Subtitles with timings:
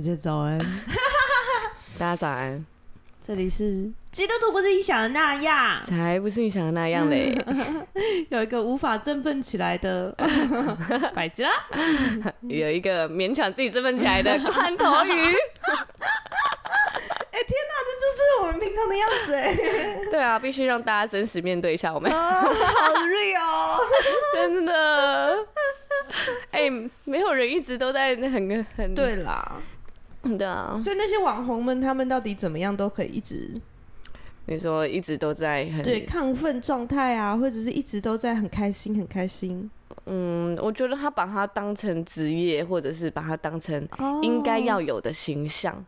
[0.00, 0.58] 大家早安，
[1.98, 2.64] 大家早安。
[3.22, 7.36] 这里是基督徒不是你想的那样，才不是你想的那样嘞。
[8.30, 10.10] 有一个无法振奋起来的
[11.14, 11.50] 百吉拉，
[12.48, 15.10] 有一个勉强自己振奋起来的罐头鱼。
[15.10, 15.12] 哎、
[17.38, 19.54] 欸、天哪，这就是我们平常的样子哎。
[20.10, 22.10] 对啊，必须让大家真实面对一下我们。
[22.10, 23.78] 哦、好 real，
[24.32, 25.46] 真的。
[26.52, 26.70] 哎、欸，
[27.04, 29.60] 没有人一直都在那很很对啦。
[30.36, 33.50] 对啊，所以那些网红们，他们到底怎么样都可以一直，
[34.46, 39.70] 你说一直都在很对亢奋状态啊，或者是一直都在很开心很开心。
[40.06, 43.86] 嗯，我觉得他把它当成职业，或者是把它当成
[44.22, 45.84] 应该要有的形象，哦、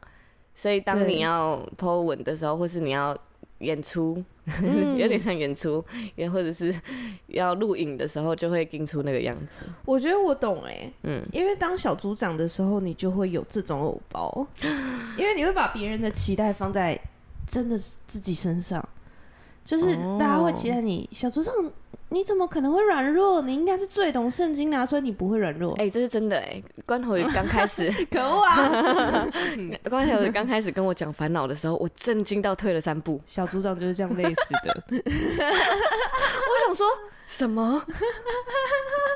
[0.54, 3.16] 所以当你要 po 文的时候，或是你要。
[3.62, 5.84] 演出、嗯、有点像演出，
[6.16, 6.74] 也或者是
[7.28, 9.64] 要录影的时候，就会盯出那个样子。
[9.84, 14.46] 我觉得我懂哎、欸，嗯，因为当小组长的时候，你就会有这种偶包，
[15.16, 17.00] 因为你会把别人的期待放在
[17.46, 18.86] 真的自己身上，
[19.64, 21.54] 就是大家会期待你小组长。
[22.12, 23.40] 你怎么可能会软弱？
[23.40, 25.72] 你应该是最懂圣经的、啊，所以你不会软弱。
[25.76, 26.64] 哎、欸，这是真的哎、欸！
[26.84, 29.26] 关头鱼刚开始， 可恶啊！
[29.88, 33.18] 关头鱼刚开始跟我讲烦恼的时候，我震惊到退了三步。
[33.26, 34.82] 小组长就是这样累死的。
[34.92, 36.86] 我想说
[37.24, 37.82] 什么？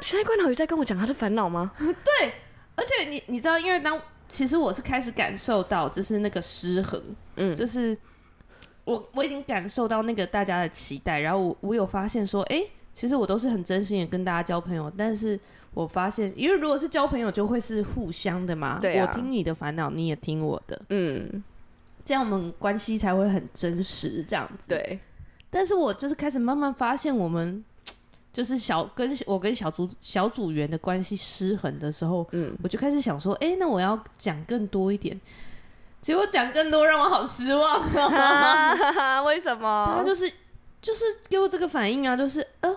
[0.00, 1.72] 现在关头鱼在跟我讲他的烦恼吗？
[1.78, 2.32] 对，
[2.76, 7.02] 而且你你知道，因为当其实我是开始感受到，就是那个失衡，
[7.36, 7.94] 嗯，就是
[8.84, 12.70] 我我已经感受到那个大家的期待，然后我我有发现说，哎、欸。
[12.96, 15.38] 其实我都是很真心的跟大家交朋友，但是
[15.74, 18.78] 我发现，因为如果是交朋友，就会是互相的嘛。
[18.80, 19.06] 对啊。
[19.06, 20.80] 我听你的烦恼，你也听我的。
[20.88, 21.44] 嗯。
[22.06, 24.68] 这样我们关系才会很真实，这样子。
[24.68, 24.98] 对。
[25.50, 27.62] 但是我就是开始慢慢发现，我们
[28.32, 35.20] 就是小跟我跟小组小组员的关系失衡的时候，嗯，我就开始想说，哎、欸，那我要讲更多一点。
[36.00, 39.24] 结果讲更多让我好失望。
[39.26, 39.92] 为什么？
[39.98, 40.32] 他就是
[40.80, 42.74] 就是给我这个反应啊，就是呃。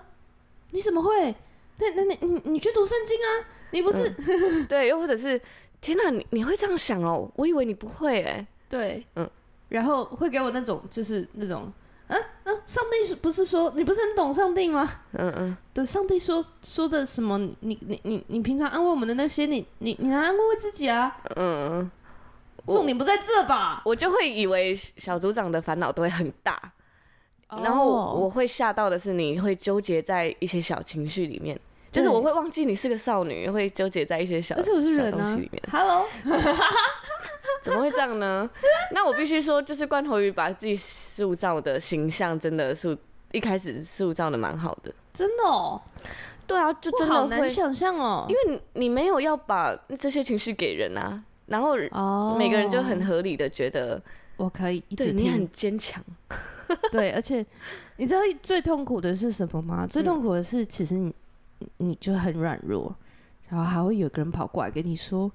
[0.71, 1.35] 你怎么会？
[1.77, 3.47] 那那那你你去读圣经啊？
[3.71, 5.39] 你不是、嗯、对，又或者是
[5.79, 7.31] 天哪，你你会这样想哦？
[7.35, 8.45] 我以为你不会哎。
[8.67, 9.29] 对，嗯，
[9.69, 11.71] 然后会给我那种就是那种，
[12.07, 14.87] 嗯嗯，上帝不是说你不是很懂上帝吗？
[15.13, 17.37] 嗯嗯，对，上帝说说的什么？
[17.37, 21.17] 你你你你你平常安慰我们的那些，你你你来安慰自己啊？
[21.35, 21.89] 嗯，
[22.67, 23.81] 重点不在这吧？
[23.85, 26.73] 我就会以为小组长的烦恼都会很大。
[27.49, 31.59] 然后我会吓到的是，你会纠结在一些小情绪里面，
[31.91, 35.63] 就是我会忘记你是个少女，会纠结在一些小而且我是人、啊、小东西里面。
[35.71, 36.05] Hello，
[37.63, 38.47] 怎么会这样呢？
[38.91, 42.95] 那我必须说，就是罐头鱼把自己塑造的形象，真的是
[43.31, 45.81] 一开始塑造的蛮好的，真的哦。
[46.45, 51.75] 对啊，就真的好难想象哦，因为你没有要把这些情绪给人啊，然后
[52.37, 54.01] 每个人就很合理的觉得
[54.37, 56.03] 我可以一直听，你很坚强。
[56.91, 57.45] 对，而且
[57.97, 59.87] 你知道最痛苦的是什么吗？
[59.87, 61.13] 最痛苦的是，其实你
[61.77, 62.95] 你就很软弱，
[63.49, 65.29] 然后还会有个人跑过来跟你说：“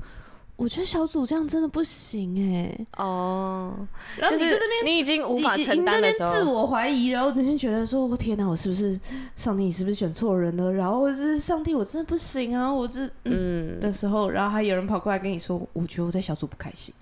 [0.57, 3.75] 我觉得小组这样真的不行哎。”哦，
[4.17, 8.99] 然后你在那边，你已经无法承担的时候，自我怀疑，然后你就觉得说：“我天哪，我是不是
[9.37, 9.65] 上帝？
[9.65, 12.73] 你是不是选错人了？”然后是上帝，我真的不行啊！
[12.73, 16.95] 我这嗯的时候，然后还有人跑过来跟你说：“我觉得我在小组不开心。”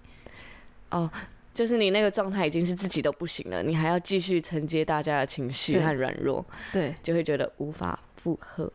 [0.90, 1.10] 哦。
[1.54, 6.42] 就是你那个状态已经是自己都不行了，你还要继续承接大家的情绪和软弱，
[6.72, 8.72] 对，就会觉得无法负荷，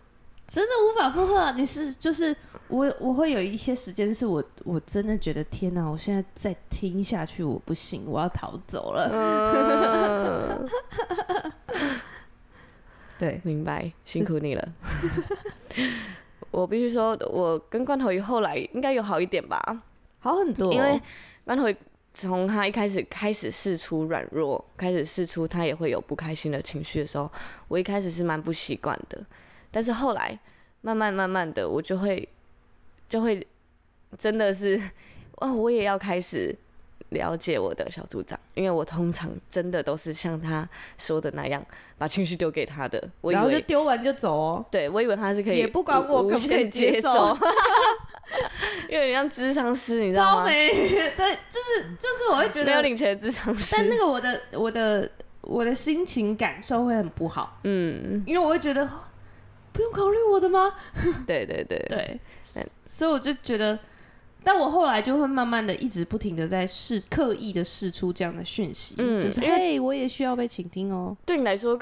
[0.47, 1.51] 真的无法负荷。
[1.53, 2.35] 你是就是
[2.67, 9.09] 我我会有一些时间是我我真的觉得天哪，我现在再听下去我不行，我要逃走了。
[9.11, 10.69] 嗯、
[13.17, 14.69] 对，明白，辛苦你了。
[16.51, 19.81] 我必须说，我跟罐头鱼后来应该有好一点吧，
[20.19, 21.01] 好很多，因为
[21.43, 21.75] 罐头鱼。
[22.19, 27.31] 从他一开始开始试出软弱，开始试出他也会有不开心的情绪的时候，
[27.67, 29.23] 我一开始是蛮不习惯的，
[29.69, 30.39] 但是后来
[30.81, 32.27] 慢慢慢慢的，我就会
[33.07, 33.45] 就会
[34.17, 34.81] 真的是，
[35.37, 36.57] 哦，我也要开始
[37.09, 40.67] 了解我的小组长，因为我通常真的都是像他
[40.97, 41.63] 说的那样，
[41.97, 47.37] 把情绪丢给他的，我以为然后就丢完就走哦，对，我以为他是可以，也不管我可不可以接受。
[48.89, 50.45] 因为你像智商师，你知道吗？
[50.45, 50.67] 对，
[51.49, 53.75] 就是就是，我会觉得没有领钱的智商师。
[53.77, 55.09] 但那个我的我的
[55.41, 58.85] 我的心情感受会很不好，嗯，因为我会觉得
[59.71, 60.73] 不用考虑我的吗？
[61.25, 62.19] 对对对对，
[62.85, 63.79] 所以我就觉得，
[64.47, 71.13] 但我后来就会慢慢的一直不停的在试，刻意的试出这样的讯息，嗯，就是嘿，我也需要被倾听哦。
[71.25, 71.77] 对你来说，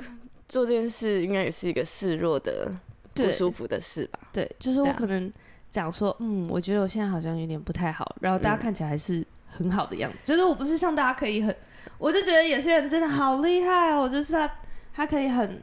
[0.50, 2.72] 做这件事应该也是一个示弱的
[3.14, 4.20] 不舒服的事吧？
[4.34, 5.32] 对，就是我可能
[5.70, 11.56] 讲说，嗯，我觉得我现在好像有点不太好，然后大家看起来还是很好的样子，就是我不是像大家可以很。
[12.00, 14.52] 我就觉得有些人真的好厉害哦，就是他，
[14.92, 15.62] 他可以很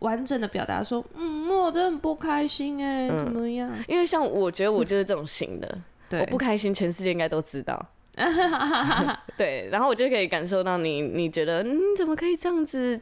[0.00, 3.70] 完整的表达说，嗯，我真的很不开心哎，怎么样？
[3.86, 5.78] 因为像我觉得我就是这种型的，
[6.12, 7.84] 对，我不开心，全世界应该都知道。
[9.38, 13.00] 对，然后我就可以感受到你，你觉得你怎么可以这样子，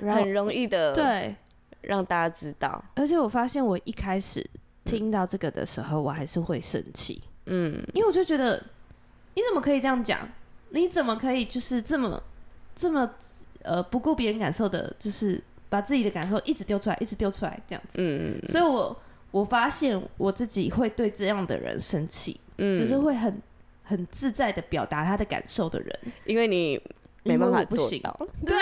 [0.00, 1.34] 很容易的对，
[1.80, 2.82] 让大家知道。
[2.94, 4.48] 而且我发现我一开始
[4.84, 8.62] 听到这个的时候，我还是会生气，嗯，因为我就觉得
[9.34, 10.28] 你怎么可以这样讲？
[10.70, 12.22] 你怎么可以就是这么
[12.74, 13.10] 这么
[13.62, 17.96] 呃不顾别人感受的，就是把自己的感受一直丢出来，一直丢出来这样子。
[17.98, 18.96] 嗯，所以我
[19.32, 23.40] 我发现我自己会对这样的人生气，嗯，就是会很
[23.82, 26.80] 很自在的表达他的感受的人，因为你
[27.24, 28.14] 没办法做到，
[28.44, 28.56] 对，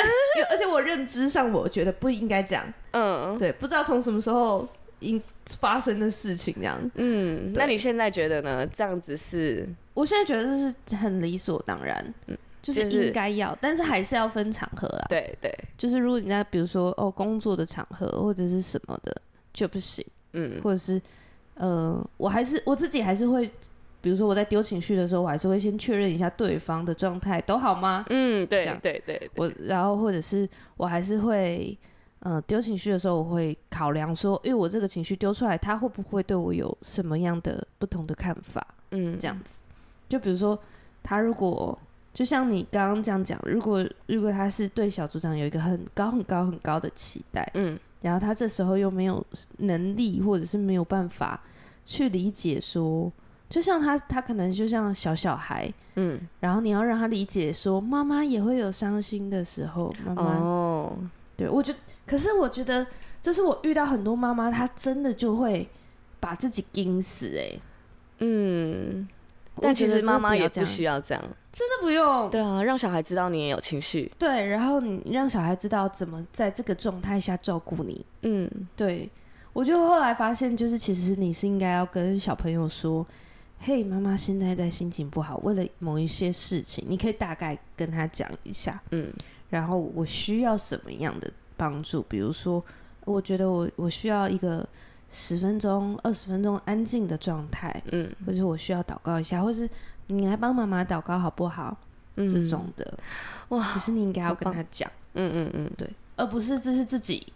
[0.50, 4.68] 而且我认知上我觉得不应该这样，嗯，对，不知道从什么时候
[5.00, 5.20] 因
[5.58, 8.66] 发生的事情这样，嗯，那你现在觉得呢？
[8.66, 9.68] 这样子是？
[9.94, 15.06] 我现在觉得这是很理所当然，嗯，就是应该要，但是还是要分场合啦。
[15.08, 19.14] 对对，就是如果你在比如说哦工作的场合或者是什么的
[19.52, 21.00] 就不行，嗯，或者是
[21.54, 23.50] 呃，我还是我自己还是会，
[24.00, 28.04] 比如说我在丢情绪的时候，我还是会先确认一下对方的状态都好吗？
[28.10, 31.76] 嗯，对，对对对，我然后或者是我还是会，
[32.20, 38.66] 呃，丢情绪的时候我会考量说，因为我这个情绪丢出来，他会不会对我有什么样的不同的看法？
[38.92, 39.58] 嗯，这样子。
[40.08, 40.58] 就比如说，
[41.02, 41.78] 他如果
[42.12, 49.24] 就像你刚刚这样讲，如果如果他是对小组长有一个很高很高很高的期待，嗯，然后他这时候又没有
[49.58, 51.40] 能力或者是没有办法
[51.84, 53.10] 去理解说，
[53.50, 60.96] 就像他他可能就像小小孩，嗯，然后你要让他理解说，妈妈也会有伤心的时候，妈妈，哦，
[61.36, 62.86] 对，我觉得，可是我觉得
[63.20, 65.68] 这是我遇到很多妈妈，她真的就会
[66.18, 67.60] 把自己盯死，哎，
[68.20, 69.08] 嗯。
[69.62, 71.22] 但其实妈妈也不需要这样，
[71.52, 72.30] 真的不用。
[72.30, 74.10] 对啊，让小孩知道你也有情绪。
[74.18, 78.06] 对，然后你让小孩知道怎么在这个状态下照顾你。
[78.22, 79.10] 嗯，对。
[79.52, 83.04] 我就后来发现，就是其实你是应该要跟小朋友说
[83.60, 89.12] ：“嘿，妈妈现在在心情不好，为了某一些事情，你可以大概跟他讲一下。”嗯，
[89.50, 92.02] 然后我需要什么样的帮助？
[92.08, 92.64] 比如说，
[93.04, 94.66] 我觉得我我需要一个。
[95.12, 99.68] 十分钟、二十分钟安静的状态，嗯，或者我需要祷告一下，或是
[100.06, 101.76] 你来帮妈妈祷告好不好？
[102.14, 102.96] 嗯，这种的，
[103.48, 107.26] 哇，其实你应该要跟他讲，嗯嗯嗯，对，而不是这是自己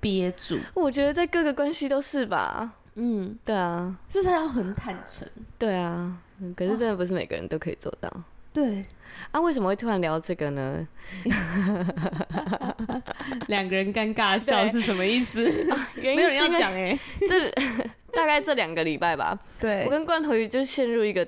[0.00, 0.58] 憋住。
[0.74, 6.16] 我觉得在各个关系都是吧，嗯，对啊，就是要很坦诚，对啊，
[6.56, 8.10] 可是真的不是每个人都可以做到，
[8.52, 8.84] 对。
[9.30, 10.86] 啊，为什么会突然聊这个呢？
[13.46, 15.44] 两个人尴尬笑是什么意思？
[16.02, 17.48] 没有人要讲哎、欸，这
[18.12, 19.38] 大概这两个礼拜吧。
[19.60, 21.24] 对，我跟罐头鱼就陷入一个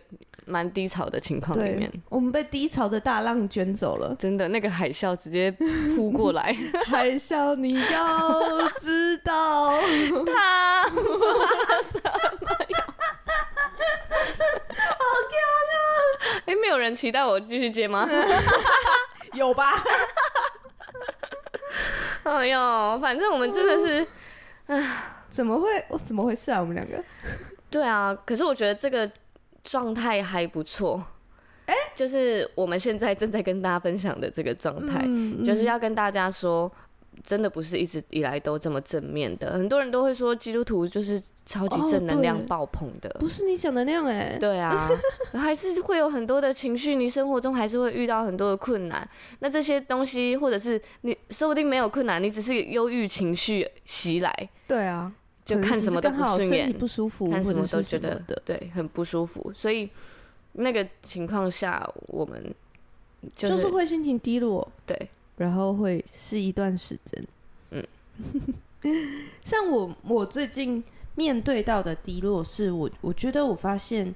[0.46, 1.92] 蛮低潮的情况里面。
[2.08, 5.50] 我们被低潮的大浪卷走了，真的，那个海啸直接
[5.94, 6.56] 扑过来。
[6.86, 9.72] 海啸，你要知道，
[10.26, 10.90] 他 好
[15.28, 15.36] 漂
[15.68, 16.40] 亮！
[16.46, 18.08] 哎、欸，没有人期待我继续接吗？
[19.34, 19.72] 有吧？
[22.22, 24.06] 哎呦，反正我们真的是，
[24.66, 25.84] 啊，怎么会？
[25.88, 26.60] 我怎么回事啊？
[26.60, 27.02] 我们两个？
[27.68, 29.10] 对啊，可是我觉得这个
[29.66, 31.04] 状态还不错。
[31.66, 36.72] 哎、欸，就是我们现在正在跟大家分享的这个状态，嗯嗯、就是要跟大家说。
[37.24, 44.38] 真的不是一直以来都这么正面的，很多人都会说基督徒就是超级正能量爆棚的，哦、不是你想的那样哎、欸。
[44.38, 44.86] 对啊，
[45.32, 49.08] 还是会有很多的情绪，你生活中还是会遇到很多的困难。
[49.38, 54.50] 那这些东西，或者是你说不定没有困难，你只是忧郁情绪袭来。
[54.68, 55.10] 对啊，
[55.46, 59.50] 就看什么都不顺眼，不舒服，看什么都觉得对很不舒服。
[59.54, 59.88] 所以
[60.52, 62.54] 那个情况下，我们、
[63.34, 64.70] 就是、就是会心情低落。
[64.84, 65.08] 对。
[65.38, 67.26] 然后会是一段时间，
[67.70, 67.86] 嗯，
[69.44, 70.82] 像我我最近
[71.14, 74.14] 面对到的低落，是我我觉得我发现，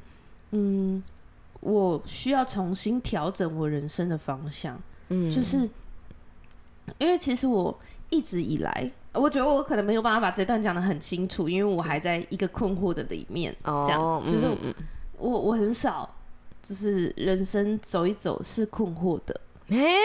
[0.52, 1.02] 嗯，
[1.60, 5.68] 我需要重新调整我人生的方向，嗯，就是
[6.96, 7.78] 因为其实我
[8.10, 14.74] 一直以来，我觉得我可能没有办法把这段讲的很清楚，因为我还在一个困惑的里面，哦、这样子，就是我、嗯、
[15.18, 16.08] 我，很少，
[16.62, 19.96] 就是人生走一走是困惑的，欸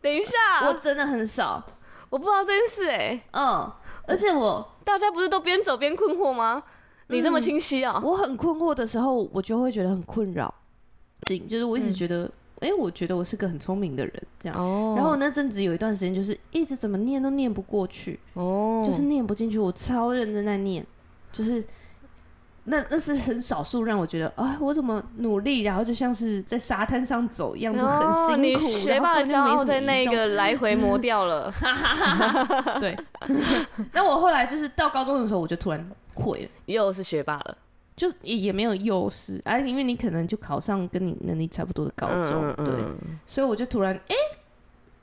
[0.00, 1.64] 等一下，我真的很少，
[2.10, 3.22] 我不知道这件事哎、欸。
[3.32, 3.72] 嗯，
[4.06, 6.62] 而且我大家不是都边走边困惑吗？
[7.08, 8.02] 你这么清晰啊、嗯？
[8.02, 10.54] 我很困惑的时候，我就会觉得很困扰。
[11.48, 14.58] 就是我一直觉得，哎、嗯欸，我觉得我是个很聪明的人，这样。
[14.58, 14.94] 哦。
[14.96, 19.58] 然后那阵子有一段时间，就是一直怎么念都念不过去，哦，就是念不进去。
[19.58, 20.86] 我超认真在念，
[21.32, 21.64] 就是
[22.64, 28.32] 那那是很少数让我觉得啊，我怎么努力，然后就像是在沙滩上走一样，就很辛苦。
[28.32, 31.52] 哦、你学霸的骄傲在那个来回磨掉了。
[32.80, 32.96] 对。
[33.92, 35.88] 那我后来就是到高中的时候，我就突然。
[36.20, 37.56] 会了，又是学霸了，
[37.98, 42.74] 就也也没有优势，哎，因为你可能就考上跟你能力差不多的高中，嗯嗯、对，
[43.26, 44.38] 所以我就突然，哎、欸，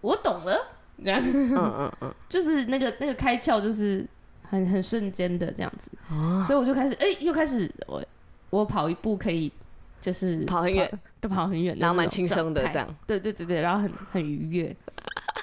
[0.01, 0.57] 我懂了，
[1.03, 4.07] 这样，嗯嗯嗯， 就是那个那个开窍，就是
[4.43, 8.03] 很很瞬间的这样子，哦、所以我就开始，哎、欸，又开始我
[8.49, 9.51] 我跑一步可以，
[9.99, 14.75] 就是跑很远，都 跑很远，然后蛮轻松的这样，对对对对，然后很很愉悦，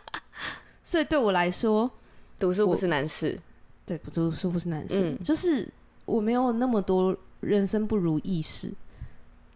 [0.83, 1.91] 所以对我来说，
[2.39, 3.39] 读书不是难事。
[3.85, 5.69] 对，不就是不是难事，嗯、就是
[6.05, 8.73] 我没有那么多人生不如意事，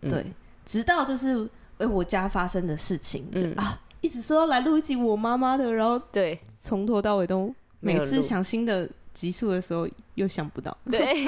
[0.02, 0.26] 嗯、对，
[0.64, 11.26] 直到就是哎、欸、我家发生的事情，嗯、啊，一直说要来录一集我妈妈的，然后对，从头到尾都每次想新的集数的时候又想不到，对，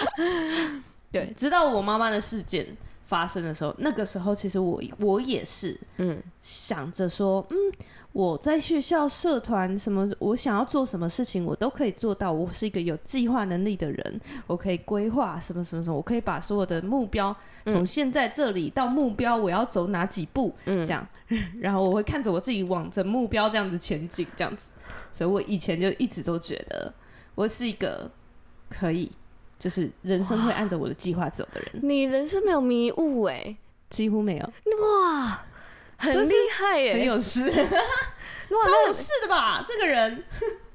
[1.10, 2.66] 对，直到我妈妈的事件
[3.04, 7.56] 发生的时候，那个时候其实我我也是，嗯，想着说，嗯。
[8.14, 12.30] 我在学校社团什么，我想要做什么事情，我都可以做到。
[12.30, 21.04] 我是一个有计划能力的人，我可以规划什么什么什么，我可以把所有的目标从现在这里到目标，我要走哪几步，嗯，这样，
[21.58, 24.68] 然后我会看着我自己往着目标这样子前进，这样子。
[25.10, 26.94] 所以我以前就一直都觉得
[27.34, 28.08] 我是一个
[28.70, 29.10] 可以，
[29.58, 31.70] 就是人生会按着我的计划走的人。
[31.82, 33.56] 你人生没有迷雾哎，
[33.90, 35.40] 几乎没有哇。
[35.96, 39.64] 很厉害耶，很有事， 超有事的吧？
[39.66, 40.24] 这个人。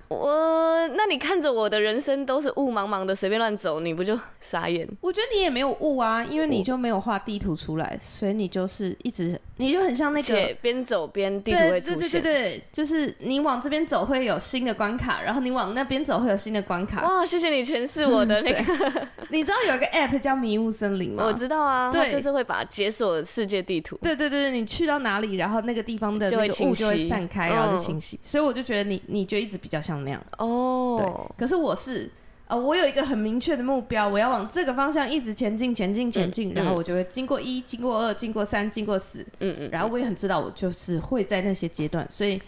[0.10, 4.88] 我，那你看着我的人生都是雾茫茫的，随便乱走，你不就傻眼？
[5.02, 12.00] 我觉得你也没有雾啊，因为你就没有画地图出来，所以你就是一直，你就很像那个边走边地图会出现。
[12.00, 17.04] 对对对对，就是你往这边走会有新的关卡，然后你往那边走会有新的关卡。
[17.08, 19.08] 哇，谢谢你诠释我的那个。
[19.30, 21.24] 你知道有一个 app 叫迷雾森林吗？
[21.24, 23.96] 我知道啊，对，就是会把解锁世界地图。
[24.02, 28.20] 对对对，你去到哪里，然后那个地方的那个雾就会散开，然后就清晰。
[28.24, 30.96] 所以我就觉得你，你就一直比较像那样哦。
[30.98, 32.10] 对，可是我是，
[32.48, 42.42] 呃，我有一个很明确的目标，我要往这个方向一直前进，前进，前进，嗯、然后我就会经过一，经过二，经过三，经过四，嗯嗯，然后我也很知道，我就是会在那些阶段，所以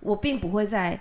[0.00, 0.92] 我并不会在，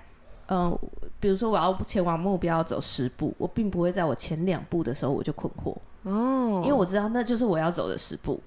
[0.47, 0.79] 嗯、呃，
[1.19, 8.41] 比如说我要前往目标走十步，我并不会在我前两步的时候我就困惑，哦，因为我知道那就是我要走的十步，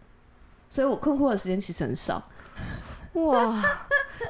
[0.68, 2.22] 所以我困惑的时间其实很少。
[3.14, 3.62] 哇，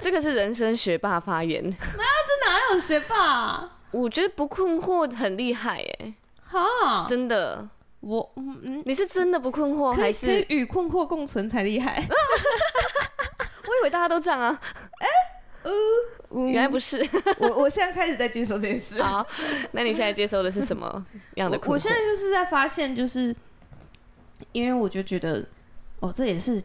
[0.00, 3.78] 这个是人生学霸发言，没有，这哪有学霸啊？
[3.90, 7.68] 我觉得不困惑很厉害哎，哈，真的，
[8.00, 12.02] 我嗯，你是真的不困惑，还是与困惑共存才厉害？
[12.08, 14.58] 我以为大家都这样啊，
[14.98, 15.06] 哎，
[15.64, 17.06] 呃，原来不是，
[17.38, 19.02] 我我现在开始在接受这件事。
[19.02, 19.26] 好，
[19.72, 21.04] 那你现在接受的是什么
[21.36, 21.72] 样的困惑？
[21.74, 23.34] 我现在就是在发现，就是
[24.52, 25.44] 因为我就觉得，
[26.00, 26.62] 哦，这也是。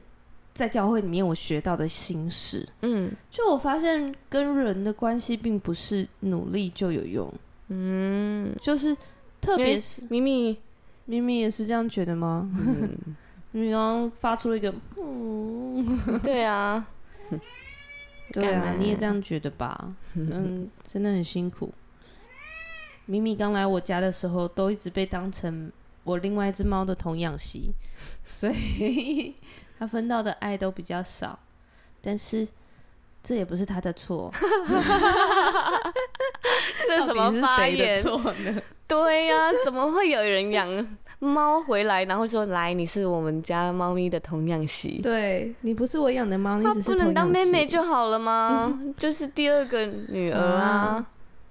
[0.56, 7.32] 在教会里面，我学到的心事，嗯，就我发现跟人的关系并不是努力就有用，
[7.68, 8.96] 嗯，就是
[9.42, 10.58] 特别是咪咪，
[11.04, 12.50] 咪咪也是这样觉得吗？
[13.52, 16.88] 咪咪刚刚发出了一个，嗯，对啊，
[18.32, 19.94] 对啊，你也这样觉得吧？
[20.16, 21.74] 嗯，真的很辛苦。
[23.08, 25.70] 咪咪刚来我家的时候，都一直被当成
[26.06, 27.72] 我另外一只猫的童养媳，
[28.24, 29.36] 所以。
[29.78, 31.38] 他分到的爱都比较少，
[32.02, 32.48] 但是
[33.24, 34.32] 这也不是他的错。
[36.88, 38.02] 这是什么发言？
[38.88, 45.00] 对呀、啊，怎么会有人养猫回来，然后说来你是我们家猫咪的童养媳？
[45.02, 48.68] 对，你不是我养的猫，你只是不能当妹妹就好了吗？
[48.80, 50.68] 嗯、就是第二个女儿啊。
[50.68, 51.06] 啊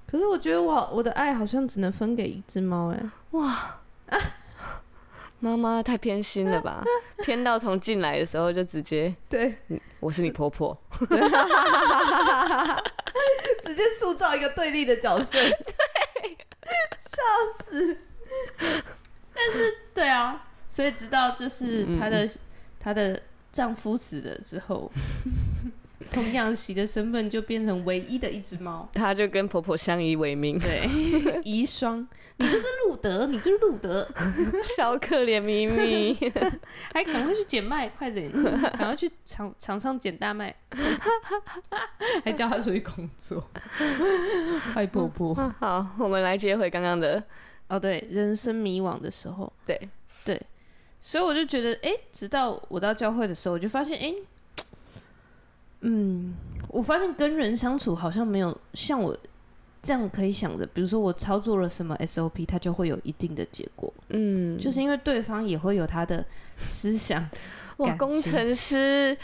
[0.06, 3.02] 可是我觉得我我的爱好像只能分给一只猫哎。
[3.32, 3.50] 哇。
[4.10, 4.18] 啊
[5.44, 6.82] 妈妈太偏心了吧？
[7.22, 9.54] 偏到从进来的时候就直接对，
[10.00, 10.74] 我是你婆婆，
[13.60, 15.50] 直接塑造一个对立的角色，对，
[16.98, 17.20] 笑
[17.68, 17.98] 死。
[19.34, 22.26] 但是对啊，所以直到就是她的
[22.80, 23.22] 她、嗯、的
[23.52, 24.90] 丈夫死了之后，
[26.10, 30.86] 童养媳的身份就变成唯一的一只猫，她就跟婆婆相依为命，对，
[31.44, 34.06] 遗孀，你就是路德，你就是路德，
[34.76, 36.14] 小可怜咪咪，
[36.92, 40.54] 还 赶快去捡麦，快点，赶快去场场上捡大麦，
[42.24, 43.48] 还叫他出去工作，
[44.74, 45.34] 坏婆婆。
[45.58, 47.22] 好，我们来接回刚刚的，
[47.68, 49.88] 哦，对，人生迷惘的时候，对。
[50.24, 50.40] 对，
[51.00, 54.14] 所以我就觉得，哎，直到我到教会的时候，我就发现，哎。
[55.86, 56.34] 嗯，
[56.68, 59.16] 我发现跟人相处好像没有像我
[59.82, 63.92] 这样可以想着，比如说我操作了什么 SOP，它就会有一定的结果。
[64.08, 66.24] 嗯，就是因为对方也会有他的
[66.58, 67.28] 思想。
[67.76, 69.16] 哇，工程师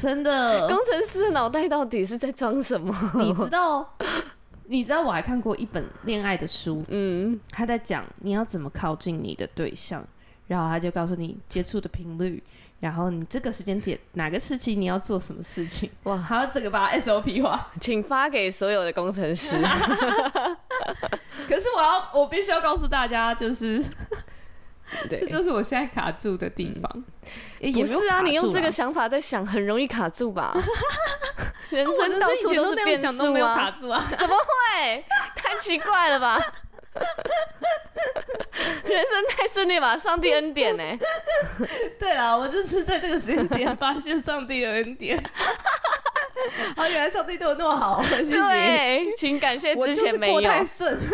[0.00, 2.94] 真的，工程师的脑袋到底是在装什么？
[3.16, 3.96] 你知道？
[4.66, 10.02] 你知道我还看过一本恋爱的书，嗯，他在讲你要怎么靠近你的对象，
[10.46, 12.42] 然后他就告诉你接触的频率。
[12.80, 15.90] 然后你这个时间点哪个时期你要做什么事情？
[16.04, 19.56] 哇，还要这个把 SOP 化，请发给所有的工程师。
[21.46, 23.84] 可是我要，我必须要告诉大家，就是，
[25.08, 27.04] 对，这就是我现在卡住的地方。
[27.60, 30.54] 嗯、不是啊，你用这个想法在想，很容易卡住吧？
[31.70, 34.02] 人生到处都是变数啊，卡住啊？
[34.18, 35.04] 怎么会？
[35.36, 36.38] 太奇怪了吧？
[38.84, 40.82] 人生太顺利吧，上帝恩典呢？
[41.98, 45.22] 对啊，我就是在这个时间点发现上帝的恩典。
[46.74, 48.30] 好， 原来上帝对我那么好，谢谢。
[48.32, 50.40] 对，请感谢之前没有。
[50.40, 50.98] 太顺。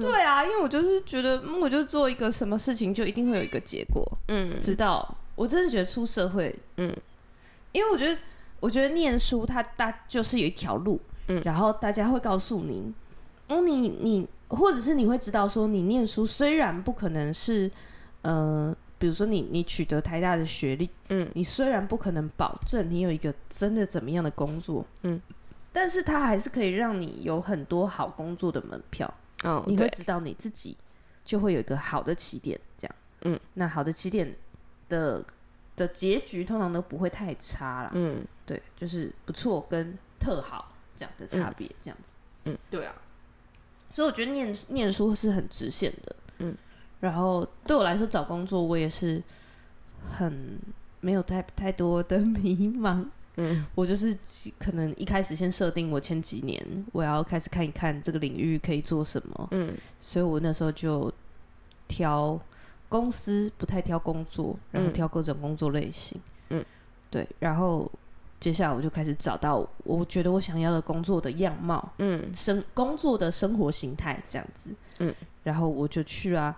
[0.00, 4.04] 对啊，因为我就是觉得，我就做一个什么事情，就一定会有一个结果。
[4.28, 6.94] 嗯，直到我真的觉得出社会，嗯，
[7.72, 8.18] 因为我觉得，
[8.60, 11.00] 我觉得念书它大就是有一条路。
[11.28, 12.92] 嗯，然后大家会告诉你，
[13.48, 17.70] 哦，你你，或者是你会知道说，你念书虽然不可能是，
[18.22, 25.20] 呃，比如说你你取得台大的学历，嗯，你虽然不可能保证你有一个真的怎么样的工作，嗯，
[25.72, 30.76] 但是它还是可以让你有很多好工作的门票，哦，你会知道你自己
[31.24, 34.34] 就会有一个好的起点，这样，嗯，那好的起点
[34.88, 35.24] 的
[35.74, 40.72] 的结局通常都不会太差啦，嗯，对，就是不错跟特好。
[40.96, 42.12] 这样的差别，这样子，
[42.46, 42.94] 嗯，对啊，
[43.90, 46.56] 所以我觉得念念书是很直线的，嗯，
[47.00, 49.22] 然后对我来说找工作，我也是
[50.08, 50.58] 很
[51.00, 53.04] 没有太太多的 迷茫，
[53.36, 54.16] 嗯，我就是
[54.58, 61.12] 可能一开始先设定我前几年我要开始看一看这个领域可以做什么，嗯，所以我那时候就
[61.88, 62.40] 挑
[62.88, 66.64] 公司，不太挑工作，然后挑各种工作类型，嗯，
[67.10, 67.90] 对，然后。
[68.38, 76.54] 接下来我就开始找到我觉得我想要的工作的样貌，嗯，生工作的生活形态这样子，嗯，然后我就去啊，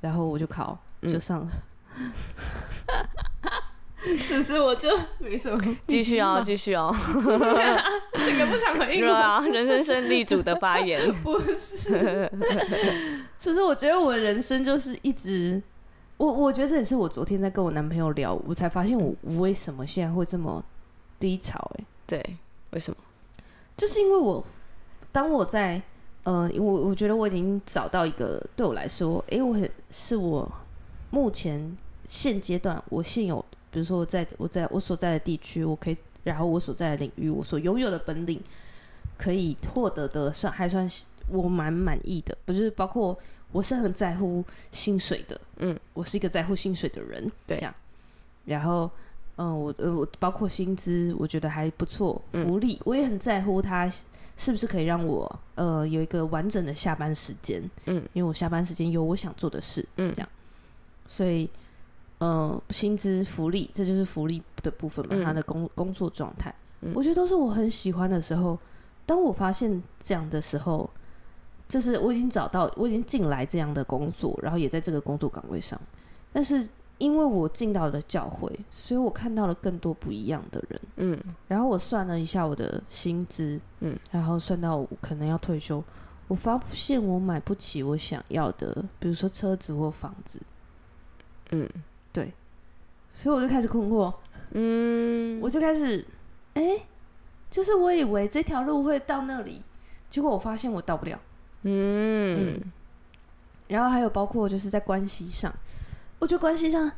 [0.00, 1.50] 然后我就考，就上了，
[4.04, 4.60] 嗯、 是不是？
[4.60, 11.00] 我就没什么， 继续哦，继续哦，这个不想回应了啊，人生胜利组的发言。
[11.24, 12.30] 不是，
[13.38, 15.62] 其实我觉得我的人生就是一直。
[16.18, 20.64] 我我觉得这也是我昨天在跟我男朋友聊，我才发现我我为什么现在会这么
[21.20, 22.36] 低潮哎、欸，对，
[22.70, 22.96] 为什么？
[23.76, 24.42] 就是因为我
[25.12, 25.80] 当我在
[26.22, 30.50] 呃，我我觉得我已经找到一个对我来说，哎、欸，我很是我
[31.10, 31.76] 目前
[32.06, 38.42] 现阶段我现有，比如说我在我在我所在的地区，我可以，然后我所在的领域，我所拥有的本领，
[39.18, 40.88] 可以获得的算还算
[41.28, 43.18] 我蛮满意的，不是包括。
[43.52, 47.74] 我是很在乎薪水的，嗯，我是一个在乎薪水的人，对，这样。
[48.44, 48.90] 然后，
[49.36, 53.90] 嗯、呃，我呃，我包括薪资，我觉得还不错，福利、嗯、我也很在乎，它
[54.36, 60.28] 是不是可以让我呃有一个完整的下班时间，嗯，因为我下班时间有我想做的事，嗯，这样。
[61.08, 61.48] 所以，
[62.18, 68.58] 呃，薪资福利，这就是福利的部分嘛，嗯、他的工工作状态，嗯、我觉得都是我很喜欢的时候。
[69.06, 70.90] 当我发现这样的时候。
[71.68, 75.80] 就是我已经找到，我已经进来这样的工作，然后也在这个工作岗位上。
[76.32, 80.80] 但是因为我进到了教会，所以我看到了更多不一样的人。
[80.96, 85.82] 嗯，然后我算了一下我的薪资，嗯，然后算到我可能要退休，
[86.28, 90.40] 我发现我买不起我想要的，比如说车子或房子。
[91.50, 91.68] 嗯，
[92.12, 92.32] 对，
[93.12, 94.12] 所以我就开始困惑。
[94.52, 96.04] 嗯，我就开始，
[96.54, 96.82] 哎、欸，
[97.50, 99.62] 就是我以为这条路会到那里，
[100.08, 101.18] 结果我发现我到不了。
[101.66, 102.72] 嗯，嗯，
[103.68, 105.52] 然后还有包括就是在关系上，
[106.18, 106.90] 我觉得关系上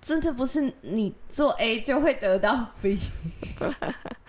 [0.00, 2.98] 真的不是你做 A 就会得到 B，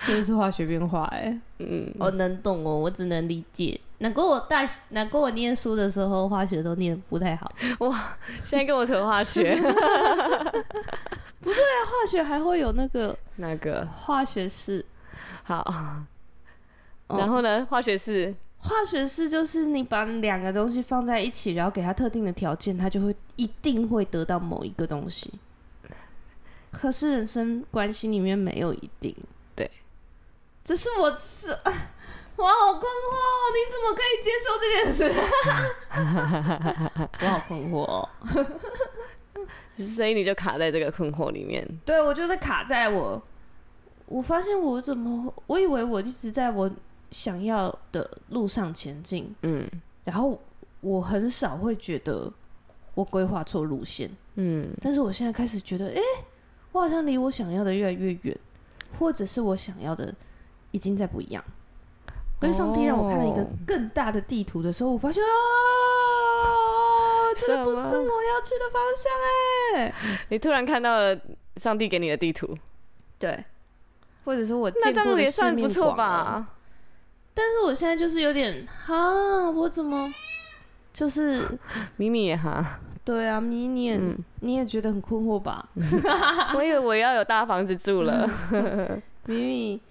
[0.06, 3.80] 真的是化学变化哎、欸，嗯，我能懂哦，我只能理解。
[3.98, 7.52] 难怪我大学，难怪我念书的时候化学都念不太好。
[7.80, 9.56] 哇，现在跟我扯化学，
[11.40, 14.86] 不对啊，化学还会有那个那个化学式。
[15.44, 16.04] 好，
[17.08, 17.66] 然后呢？
[17.70, 18.34] 化学式，
[18.68, 25.32] 化学式就是你把两个东西放在一起，然后给它特定的条件，它就会一定会得到某一个东西。
[26.72, 29.16] 可是人生关系里面没有一定。
[29.56, 29.70] 对，
[30.64, 31.50] 这是我是，
[32.36, 33.16] 我好困惑，
[33.54, 35.14] 你怎么可以接受这件事？
[37.22, 37.84] 我好困惑。
[37.84, 38.10] 哦
[39.78, 41.68] 所以你就卡在这个困惑里面。
[41.86, 43.22] 对，我就是卡在我，
[44.06, 46.72] 我发现我怎么，我以为我一直在我
[47.12, 49.70] 想要的路上前进，嗯，
[50.04, 50.40] 然后
[50.82, 52.32] 我很少会觉得
[52.94, 56.02] 我规划错路线，嗯，但是我现在开始觉得，哎，
[56.72, 58.38] 我好像离我想要的越来越远，
[59.00, 60.14] 或者是我想要的
[60.72, 61.44] 已经在不一样。
[62.42, 65.30] 所以上帝让我看了一个更大的地图的时候，我发现啊。
[67.38, 69.12] 这不是我要去的方向
[69.76, 69.94] 哎！
[70.30, 71.20] 你突然看到了
[71.58, 72.58] 上帝给你的地图，
[73.20, 73.44] 对，
[74.24, 76.48] 或者是我见过的世面不错吧？
[77.36, 80.12] 但是我现在就是有点哈，我怎么
[80.92, 81.48] 就是
[81.98, 82.80] 咪咪也哈？
[83.04, 85.70] 对啊，咪你也、嗯、你也觉得很困惑吧？
[86.56, 88.28] 我以为我要有大房子住了，
[89.28, 89.82] 咪咪，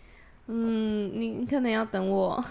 [0.49, 2.43] 嗯，你可能要等我。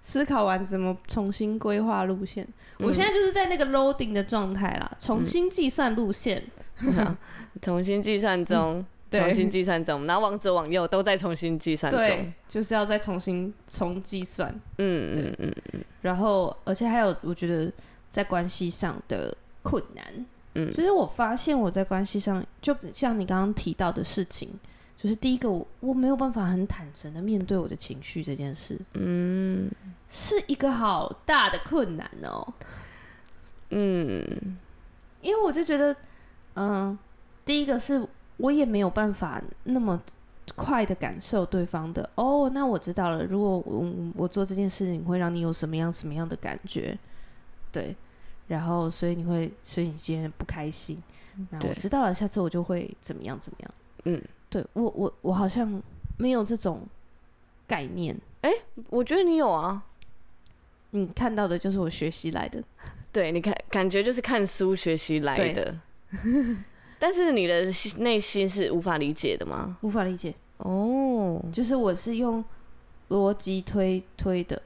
[0.00, 2.46] 思考完怎么重新规划路线，
[2.78, 6.42] 嗯，我现在就是在那个 loading 的状态啦，重新计算路线，
[6.80, 7.16] 嗯、
[7.60, 17.72] 重新计算中，嗯，重新计算中，然后往左往右都在重新计算中，对，就是要再重新重计算，嗯嗯嗯嗯，然后而且还有我觉得
[18.08, 24.50] 在关系上的困难，嗯，所以我发现我在关系上，就像你刚刚提到的事情。
[25.00, 29.70] 就是第一个，我我没有办法很坦诚的面对我的情绪这件事，嗯，
[30.08, 32.54] 是一个好大的困难哦，
[33.70, 34.58] 嗯，
[35.20, 35.92] 因为我就觉得，
[36.54, 36.98] 嗯、呃，
[37.44, 38.04] 第一个是
[38.38, 40.00] 我也没有办法那么
[40.56, 46.98] 快的感受对方的，哦，那我知道了，如果我我做这件事情会让你有什么样什么样的感觉，
[47.70, 47.94] 对，
[48.46, 51.00] 然后所以你会，所以你今天不开心，
[51.50, 53.70] 那我知道了，下次我就会怎么样怎么样，
[54.04, 54.22] 嗯。
[54.50, 55.82] 对我我我好像
[56.16, 56.80] 没有这种
[57.66, 59.82] 概念，哎、欸，我觉得你有啊，
[60.92, 62.64] 你看到的就是我学习来的，
[63.12, 65.78] 对，你看感觉就是看书学习来的，
[66.98, 69.76] 但是你的内心是无法理解的吗？
[69.82, 72.44] 无法理解哦，就是我是用
[73.10, 74.60] 逻辑推推的，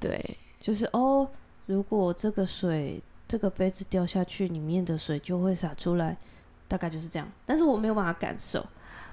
[0.00, 1.28] 对，就是哦，
[1.66, 6.16] 如果这个水这个杯子掉下去，里面的水就会洒出来，
[6.66, 8.64] 大概就是这样，但是我没有办法感受。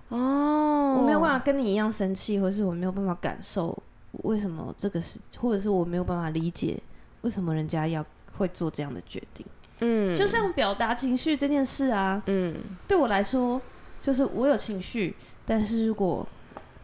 [0.09, 3.75] 哦，我没有办法跟你一样生气，或者是我没有办法感受
[4.23, 6.79] 为什么这个是，或者是我没有办法理解
[7.21, 8.05] 为什么人家要
[8.37, 9.45] 会做这样的决定。
[9.85, 12.55] 嗯，就像表达情绪这件事啊，嗯，
[12.87, 13.61] 对我来说，
[14.01, 15.13] 就是我有情绪，
[15.45, 16.25] 但是如果，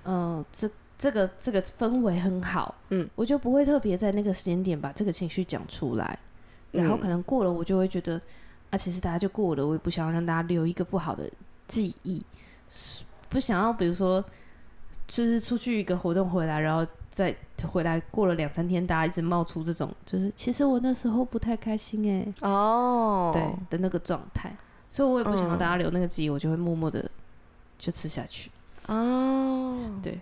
[0.03, 6.19] 嗯、呃，这这个这个氛围很好，嗯，我就不会特别在那个时间点把这个情绪讲出来，
[6.71, 8.19] 然后可能过了，我就会觉得，
[8.69, 11.23] 啊，其实大家就过了，我也不想要让大家留一个不好的
[11.67, 12.21] 记忆。
[13.29, 14.23] 不想要，比如说，
[15.09, 17.35] 就是出去一个活动回来，然后再
[17.67, 23.41] 回来，过了两三天，大家一直冒出这种，就是其实我那时候不太开心哎，哦，对
[23.71, 24.55] 的那个状态，
[24.87, 27.09] 所以我也不想让大家留那个记忆，我就会默默的
[27.79, 28.51] 就吃下去。
[28.85, 30.19] 哦，对，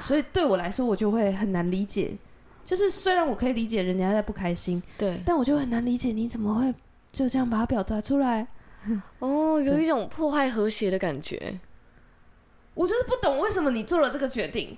[0.00, 2.14] 所以对我来说，我就会很难理解，
[2.62, 6.74] 就是虽然我可以理解人家在不开心，对，但我就很难理解你怎么会
[7.10, 8.46] 就这样把它表达出来。
[9.18, 11.58] 哦，有一种破坏和谐的感觉。
[12.76, 14.76] 我就是不懂为什么你做了这个决定。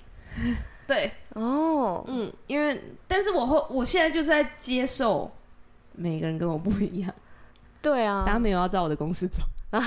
[0.87, 5.31] 对，哦，嗯，因为，但是我后，我现在就是在接受
[5.95, 7.13] 每个人跟我不一样。
[7.83, 9.81] 对啊，大家没有要照我的公式走啊。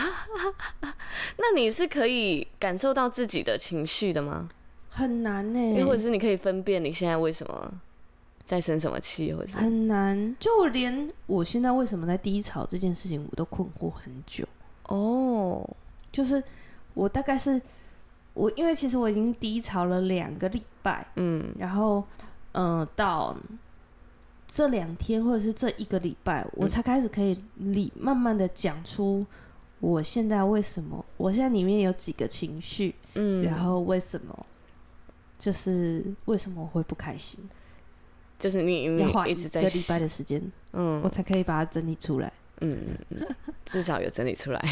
[1.40, 4.50] 那你是可以感受到自己的情绪的吗？
[4.90, 7.74] 很难呢，或者是你可以分辨你现在为什么
[8.46, 10.36] 在生什么气，或者很难。
[10.38, 14.46] 就连我现在为什么在低潮这件事情，我都困惑很久。
[14.90, 15.68] 哦，
[16.12, 16.44] 就是
[16.94, 17.60] 我大概是。
[18.34, 22.04] 我因为其实我已经低潮了两个礼拜，嗯，然后，
[22.54, 23.36] 呃，到
[24.48, 29.26] 这两天或者是这一个礼拜，我才开始可以理慢慢的讲出
[29.80, 34.46] 我现在为什么，我现在里面有几个情绪，嗯，然后为什么，
[35.38, 37.40] 就是为什么我会不开心，
[38.40, 40.42] 就是你你要花一个礼拜的时间，
[40.72, 42.78] 嗯，我才可以把它整理出来，嗯
[43.10, 43.28] 嗯，
[43.66, 44.64] 至少有整理出来。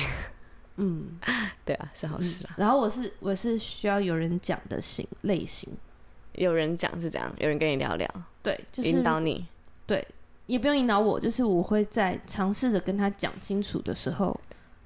[0.80, 1.20] 嗯，
[1.66, 2.52] 对啊，是好事啊。
[2.52, 5.70] 嗯、然后我是我是需要有人讲的型类型，
[6.34, 8.10] 有人讲是这样，有人跟你聊聊，
[8.42, 9.46] 对，就是引导你，
[9.86, 10.08] 对，
[10.46, 14.40] 也不用引导我，就是我会在尝试着跟他讲清楚的时候，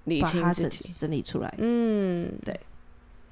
[0.06, 1.54] 理清自己，整理出来。
[1.60, 2.60] 嗯，对，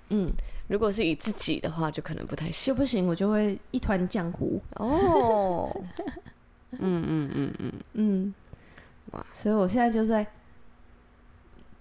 [0.09, 0.31] 嗯，
[0.67, 4.61] 如果是以自己的话，就可能不太行，就不行，我就会一团浆糊。
[4.75, 5.69] 哦，
[6.79, 7.73] 嗯嗯嗯嗯。
[7.93, 8.33] 嗯，
[9.11, 10.25] 哇，所以我现在就在，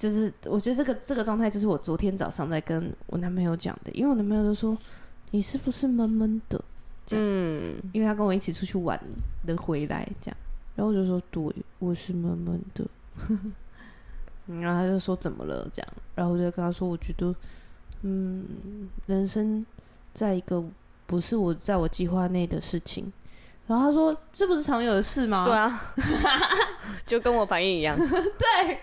[0.01, 4.75] 就是我觉得这个这个状态，就是我昨天早上在跟我男朋友讲的，因为我男朋友就说，
[5.31, 6.65] 你是不是闷闷的？
[7.11, 8.99] 嗯，因为他跟我一起出去玩
[9.47, 10.37] 的回来，这样，
[10.75, 12.87] 然后我就说，对，我是闷闷的，
[14.59, 15.69] 然后他就说怎么了？
[15.71, 17.35] 这样，然后我就跟他说，我觉得，
[18.01, 18.47] 嗯，
[19.05, 19.67] 人生
[20.15, 20.65] 在一个
[21.07, 23.13] 不是我在我计划内的事情，
[23.71, 25.45] 然后他说，这不是常有的事吗？
[25.47, 25.95] 对啊，
[27.07, 27.97] 就跟我反应一样，
[28.37, 28.81] 对，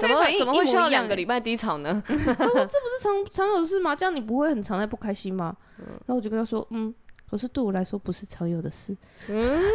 [0.00, 2.02] 怎么怎么会需要两个礼拜低潮呢？
[2.06, 3.94] 他说，这不是常常有的事吗？
[3.94, 5.56] 这样你不会很常在不开心吗？
[5.78, 6.92] 然后我就跟他说，嗯。
[7.28, 8.96] 可是对我来说不是常有的事。
[9.28, 9.60] 嗯，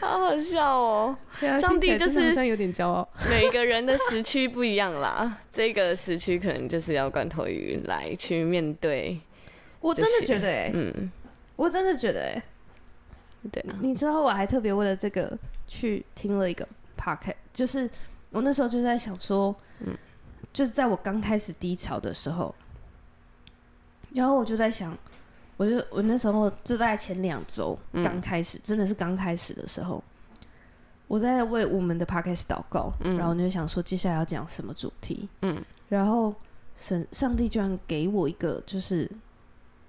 [0.00, 1.16] 好好笑哦！
[1.60, 3.08] 上帝就是好像有点骄傲。
[3.30, 9.20] 每个人的时区不一样啦，这个时区可能就是要罐头鱼来去面对。
[9.84, 11.12] 我真的觉得、欸，嗯，
[11.56, 12.42] 我真的觉得、欸，
[13.52, 13.76] 对啊。
[13.82, 16.66] 你知道我还特别为了这个去听了一个
[16.96, 17.88] podcast，就是
[18.30, 19.94] 我那时候就在想说，嗯，
[20.54, 22.54] 就是在我刚开始低潮的时候。
[24.14, 24.96] 然后我就在想，
[25.58, 30.02] 我就我那时候就在前两周刚开始，嗯、真的是刚开始的时候，
[31.08, 36.32] 我在为我们的 podcast 祷告，嗯、然后我就想说接下来要讲什么主题，嗯，然后
[36.74, 39.10] 神上帝居然给我一个，就是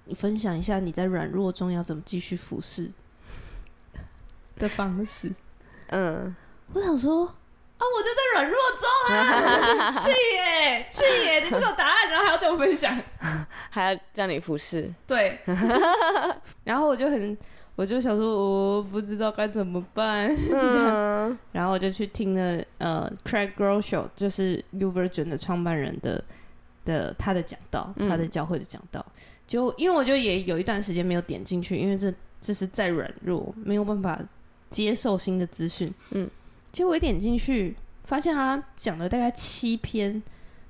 [0.06, 2.90] 你分享一下你在软弱中要怎么继续服侍
[4.58, 5.30] 的方式，
[5.88, 6.34] 嗯，
[6.72, 7.32] 我想说。
[7.78, 7.84] 啊！
[7.94, 11.40] 我就在软弱中啊， 气耶，气耶！
[11.40, 12.98] 你不给我答案，然后还要叫我分享，
[13.68, 15.38] 还要叫你服侍，对。
[16.64, 17.36] 然后我就很，
[17.76, 20.34] 我就想说，我不知道该怎么办。
[20.54, 26.24] 嗯、然后我就去听了呃，Craig Groeschel，就是 YouVersion 的创办人的
[26.86, 29.04] 的他的讲道，他的教会的讲道。
[29.46, 34.20] 嗯、就因为我就也有一段时间没有点进去，因为这这是在软弱，没有办法
[34.70, 35.92] 接受新的资讯。
[36.10, 36.28] 嗯。
[36.72, 40.22] 结果我一点进去，发现他讲了大概七篇，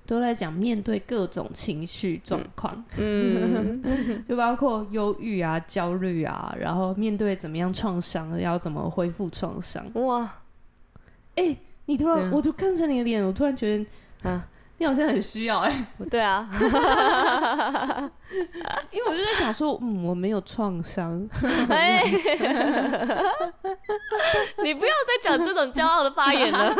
[0.06, 3.82] 都在讲面对各种情绪状况，嗯，
[4.28, 9.84] 就包括忧郁啊、焦虑啊，然后面对怎么样创伤，要怎么恢复创伤。
[9.94, 10.22] 哇，
[11.34, 14.48] 哎、欸，你突然，啊、我就看着你的脸，我突然觉得，啊。
[14.78, 16.46] 你好像很需要哎、欸， 对啊，
[18.90, 21.26] 因为我就在想说，嗯，我没有创伤，
[21.70, 22.02] 哎，
[24.62, 26.74] 你不要再讲这种骄傲的发言了，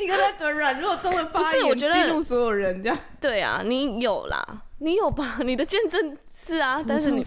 [0.00, 4.44] 一个在软弱中的发言，激怒所有人这样，对啊，你有啦，
[4.78, 5.36] 你有吧？
[5.42, 7.24] 你的见证是啊，但是你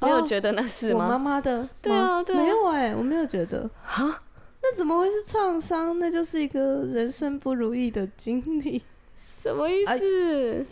[0.00, 1.04] 没有觉得那是吗？
[1.04, 3.68] 我妈妈的，对啊，对啊，没有哎、欸，我没有觉得。
[3.82, 4.22] 哈。
[4.68, 5.96] 那怎么会是创伤？
[6.00, 8.82] 那就是一个人生不如意的经历，
[9.16, 10.66] 什么意思？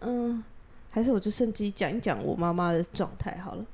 [0.00, 0.44] 嗯，
[0.90, 3.64] 还是我就趁机讲一讲我妈妈的状态好了。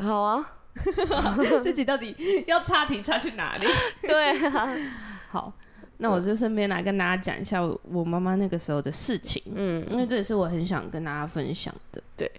[0.00, 0.56] 好啊，
[1.62, 2.16] 自己到底
[2.48, 3.66] 要差题差去哪里？
[4.02, 4.76] 对啊，
[5.30, 5.52] 好，
[5.98, 9.40] 那我就顺便来跟大家讲一下我妈妈那个时候的事情。
[9.54, 12.02] 嗯，因为这也是我很想跟大家分享的。
[12.16, 12.30] 对。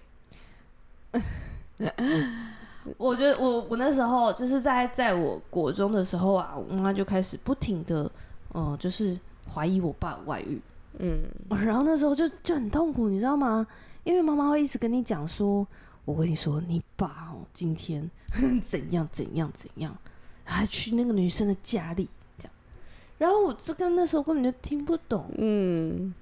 [2.98, 8.04] 我觉得我我那时候就是在在我国中的时候啊，我妈就开始不停的，
[8.54, 9.18] 嗯、呃，就是
[9.52, 10.60] 怀疑我爸外遇，
[10.98, 13.66] 嗯，然后那时候就就很痛苦，你知道吗？
[14.04, 15.66] 因为妈妈会一直跟你讲说，
[16.04, 18.10] 我跟你说，你爸哦，今天
[18.62, 19.96] 怎样怎样怎样，
[20.44, 22.52] 还去那个女生的家里，这样，
[23.18, 26.14] 然后我这个那时候根本就听不懂，嗯，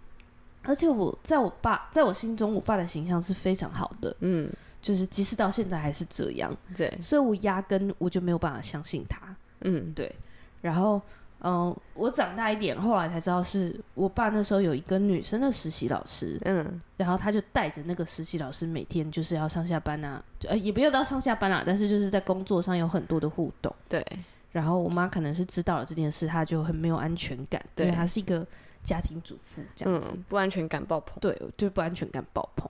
[0.63, 4.51] 而且我在我爸在我心中，我爸的形象是非常好的，嗯。
[4.81, 10.15] 就是即使到现在还是这样，对，所以我压根我就没有办法相信他，嗯，对。
[10.61, 11.01] 然后，
[11.41, 24.05] 嗯、呃，我长大一点，后来才知道是我爸那时候有一个女生的实习老师，嗯，然后他就带着那个实习老师每天就是要上下班啊，呃，也不用到上下班啊，但是就是在工作上有很多的互动，对。
[24.51, 28.45] 然后我妈可能是知道了这件事，她就很没有安全感，对，因为她是一个
[28.83, 32.69] 家庭主妇这样子，嗯，不安全感爆棚，对，就不安全感爆棚。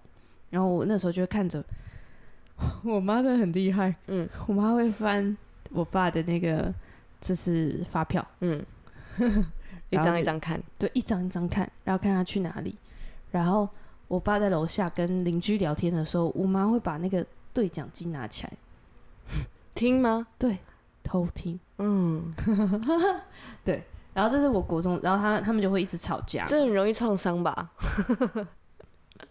[0.50, 1.62] 然后我那时候就会看着。
[2.84, 5.36] 我妈真的很厉害，嗯，我妈会翻
[5.70, 6.72] 我爸的那个
[7.20, 8.64] 就是发票，嗯，
[9.90, 12.76] 一张一张看，对，一张一张看，然后看他去哪里。
[13.30, 13.68] 然后
[14.08, 18.52] 我爸在楼下跟邻居聊天的时候，我妈会把那个对讲机拿起来
[19.74, 20.26] 听吗？
[20.38, 20.58] 对，
[21.02, 22.34] 偷听，嗯，
[23.64, 23.82] 对。
[24.14, 27.70] 然后这是我国中，然后他他们就会一直吵架，这很容易创伤吧？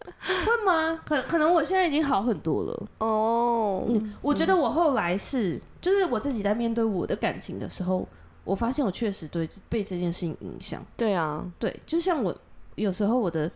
[0.20, 1.00] 会吗？
[1.04, 3.84] 可可能我现在已经好很多了哦。
[3.88, 8.06] 嗯，我觉得我后来是，嗯、就是我自己在面对我的感情的时候，
[8.44, 10.82] 我发现我确实对被这件事情影响。
[10.96, 12.34] 对啊，对，就像我
[12.76, 13.46] 有时候我的，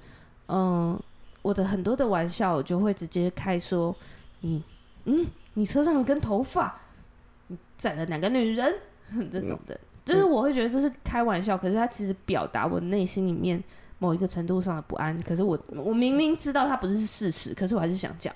[0.47, 1.01] 嗯、呃，
[1.43, 3.95] 我的很多的玩笑，我就会直接开说，
[4.41, 4.63] 你，
[5.05, 6.81] 嗯，你车上有根头发，
[7.47, 8.75] 你载了两个女人，
[9.31, 13.63] 这种的，嗯、就是我会觉得这是开玩笑，可是他其实表达我内心里面。
[14.03, 18.35] 某一个程度上的不安，可是我我明明知道它不是事实，可是我还是想讲。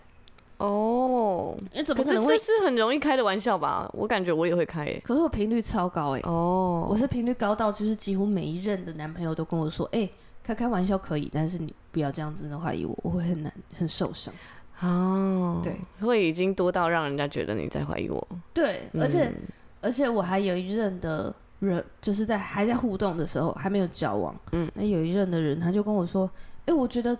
[0.58, 2.38] 哦，你怎么可能会？
[2.38, 3.90] 这是很容易开的玩笑吧？
[3.92, 6.20] 我感觉我也会开耶，可是我频率超高哎。
[6.22, 10.10] 哦，我是频率高到就是几乎每一任的男朋友都跟我说，哎、欸，
[10.44, 14.32] 开开玩笑可以，但是你不要这样子的怀疑我，我会很难很受伤。
[14.80, 18.24] 哦，对，会已经多到让人家觉得你在怀疑我。
[18.54, 19.34] 对，而且、嗯、
[19.80, 21.34] 而且我还有一任的。
[21.60, 24.34] 人就是在还在互动的时候，还没有交往。
[24.52, 26.30] 嗯，那有一任的人，他就跟我说
[26.62, 27.16] ：“哎、欸，我觉得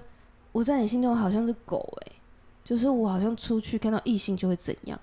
[0.53, 2.17] 我在你心中好像是狗、欸，哎，
[2.63, 5.01] 就是我好像出去看到异性就会怎样。”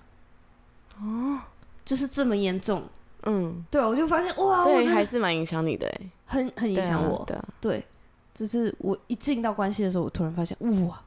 [1.00, 1.40] 哦，
[1.84, 2.84] 就是这么严重。
[3.24, 7.24] 嗯，对，我就发现哇，所以还是蛮影响你的、欸，哎，很很影响我。
[7.24, 7.84] 的、对，
[8.32, 11.02] 就是我一进到关系的时候，我突然发现哇，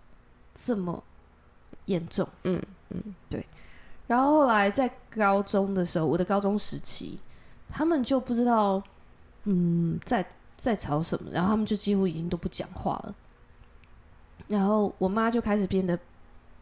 [0.54, 1.02] 这么
[1.86, 2.28] 严重。
[2.44, 3.46] 嗯嗯，对。
[4.08, 7.18] 然后后来在高中的时候，我的高中时期。
[7.70, 8.82] 他们就不知道，
[9.44, 10.26] 嗯，在
[10.56, 13.16] 在吵什么，然后他们就几乎已经都不讲话了。
[14.48, 15.98] 然后我妈就开始变得，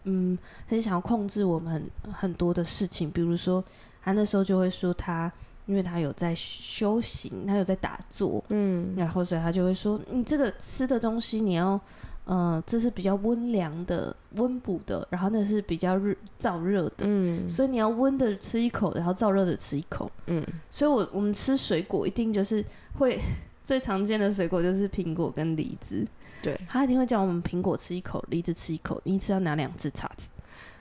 [0.04, 0.38] 嗯，
[0.68, 3.64] 很想要控制我们很很多的事情，比如说，
[4.02, 5.32] 她那时候就会说她，
[5.66, 11.80] 因为她有在修行，她有在打坐，嗯，然后所以她就会说，你这个吃的东西你要。
[12.28, 22.66] 嗯，这是比较温凉的、温补的，然后那是比较热燥热的，嗯，所以你要温的吃一口，然后燥热的吃一口，嗯，所以我我们吃水果一定就是
[22.98, 23.20] 会
[23.64, 26.04] 最常见的水果就是苹果跟梨子，
[26.42, 30.32] 对，他一定会叫我们苹果吃一口，梨子吃一口，你一次要拿两只叉子，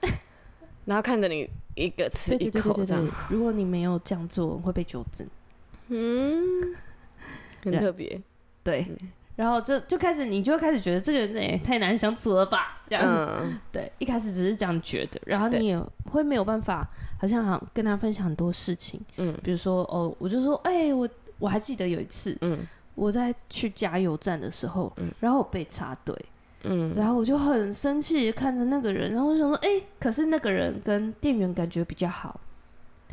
[0.87, 5.27] 然后看着你一个吃一口这样，如果你没有这样做会被纠正，
[5.89, 6.75] 嗯，
[7.63, 8.19] 很特别，
[8.63, 8.87] 对。
[8.89, 8.97] 嗯
[9.37, 12.81] 然后就就开始，你就会开始觉得这个人也太难相处了吧？
[12.89, 15.79] 这样，嗯、 对，一开始只是这样觉得，然后你也
[16.11, 22.59] 会没有办法，好像好跟他分享很多事情，嗯，比如说哦，我就说，哎、欸，我我还记得有一次，嗯，
[22.95, 26.15] 我在去加油站的时候，嗯，然后我被插队，
[26.63, 32.39] 嗯，然后我就很生气看着那个人，然后我就想说，哎、欸，可是那个人跟店员感觉比较好，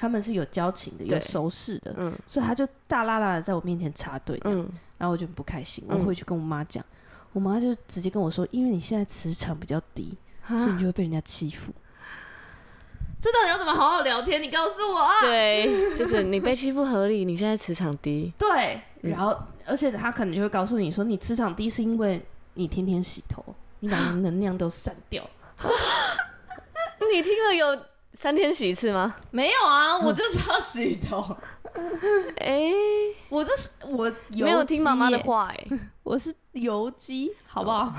[0.02, 4.68] 他们是有交情的，有熟识的，嗯，所以他就大啦啦的在我面前插队，嗯。
[4.98, 11.72] 然后我就很不开心，我回去跟我妈讲，嗯、我妈就直接跟我说：“因为你现在磁场比较低，所以你就会被人家欺负。”
[13.22, 14.42] 这到底要怎么好好聊天？
[14.42, 15.22] 你告诉我啊！
[15.22, 18.34] 对，就是你被欺负合理，你现在磁场低。
[18.40, 22.24] 对，然后、嗯、而且他可能就会告诉你说：“你磁场低是因为
[22.56, 23.44] 你天天洗头，
[23.80, 25.24] 你把能量都散掉。
[27.14, 27.86] ”你听了有
[28.22, 29.16] 三天洗一次吗？
[29.32, 31.36] 没有啊， 我就是要洗头。
[32.38, 32.74] 哎、欸，
[33.30, 37.92] 我这是我没有听妈妈的话哎、欸， 我是油肌，好不好？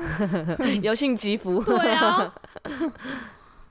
[0.80, 2.32] 油性肌肤，对啊，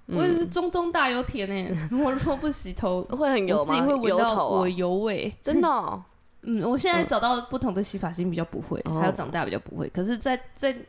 [0.06, 3.74] 我也是中东大油田哎、欸，我如果不洗头会很油吗？
[3.74, 6.04] 自己会闻到我油味，真的、哦？
[6.44, 10.80] 嗯，我现在找到不同的洗发精比较不会，嗯、还有长大比较不会，可是在，在在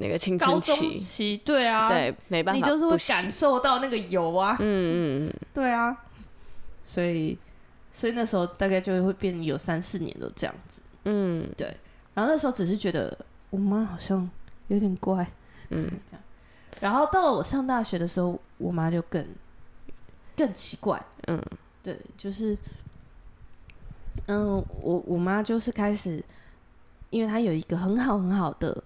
[0.00, 4.64] 那个青春期，期，对啊，对，没办法，你就是会感受到那个油啊，嗯
[5.26, 5.96] 嗯嗯，对啊，
[6.84, 7.38] 所以。
[7.92, 11.66] 所以那时候大概就会变有三四年都这样子，嗯，对。
[12.14, 13.14] 然后那时候只是觉得
[13.50, 14.30] 我妈好像
[14.68, 15.28] 有点怪，
[15.70, 16.22] 嗯，这样。
[16.80, 19.26] 然后到了我上大学的时候，我妈就更
[20.36, 21.42] 更奇怪，嗯，
[21.82, 22.56] 对，就是，
[24.26, 26.22] 嗯，我我妈就是开始，
[27.10, 28.82] 因为她有一个很好很好的，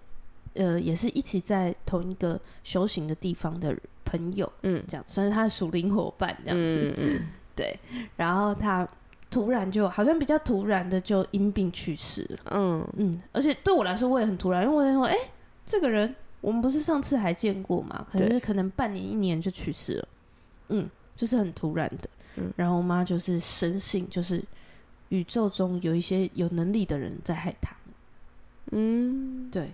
[0.54, 7.16] 呃，也是一起在同一个修行的地方的朋友，嗯，这样算是他的属灵伙伴这样子，嗯。
[7.16, 7.20] 嗯
[7.56, 7.78] 对，
[8.16, 8.88] 然后他
[9.30, 12.38] 突然就好像比较突然的就因病去世了。
[12.50, 15.16] 嗯嗯，而且对我来说我也很突然，因为我在说，哎，
[15.64, 18.04] 这个人我们不是上次还见过嘛？
[18.10, 20.08] 可是可能半年一年就去世了。
[20.70, 22.10] 嗯，就是很突然的。
[22.38, 24.42] 嗯，然后我妈就是深信，就是
[25.10, 27.76] 宇宙中有一些有能力的人在害他。
[28.72, 29.70] 嗯，对。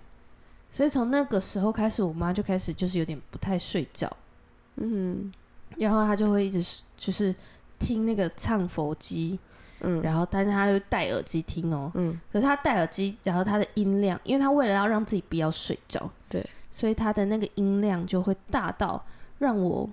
[0.71, 4.11] 所以从那个时候开始，我妈就开始就是有点不太睡觉。
[4.77, 5.33] 嗯，
[5.77, 6.65] 然后她就会一直
[6.97, 7.35] 就是。
[7.83, 9.39] 听那个唱佛机，
[9.81, 19.03] 嗯，然后但是她就戴耳机听哦，嗯，可是她戴耳机，然后她的音量，因为她为了要让自己不要睡觉，对，所以她的那个音量就会大到
[19.39, 19.89] 让我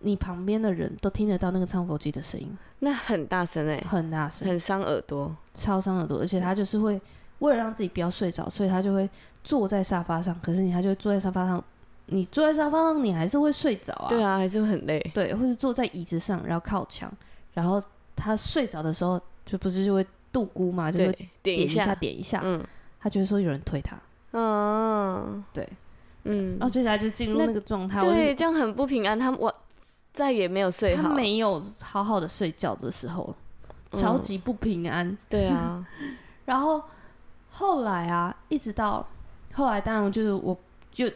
[0.00, 7.00] 你旁边的人都听得到那个唱佛机的声音，那很大声哎，很大声，很伤耳朵，超伤耳朵，而且她就是会
[7.38, 9.08] 为了让自己不要睡着，所以他就会
[9.42, 10.38] 坐在沙发上。
[10.42, 11.62] 可是你他就会坐在沙发上，
[12.06, 14.08] 你坐在沙发上，你还是会睡着啊。
[14.08, 14.98] 对啊，还是会很累。
[15.14, 17.12] 对，或者坐在椅子上，然后靠墙，
[17.54, 17.82] 然后
[18.16, 22.40] 他睡着的时候，就不是就会度咕嘛，就会点一下，点一下。
[22.44, 22.62] 嗯，
[23.00, 23.98] 他觉得说有人推他。
[24.32, 25.68] 嗯，对，
[26.24, 28.00] 嗯，然后接下来就进入那个状态。
[28.00, 29.18] 对，这样很不平安。
[29.18, 29.52] 他我
[30.12, 33.34] 再也没有睡好，他没有好好的睡觉的时候，
[33.92, 35.08] 超级不平安。
[35.08, 35.84] 嗯、对啊，
[36.46, 36.80] 然后
[37.50, 39.04] 后来啊，一直到
[39.52, 40.58] 后来，当然就是我
[40.92, 41.10] 就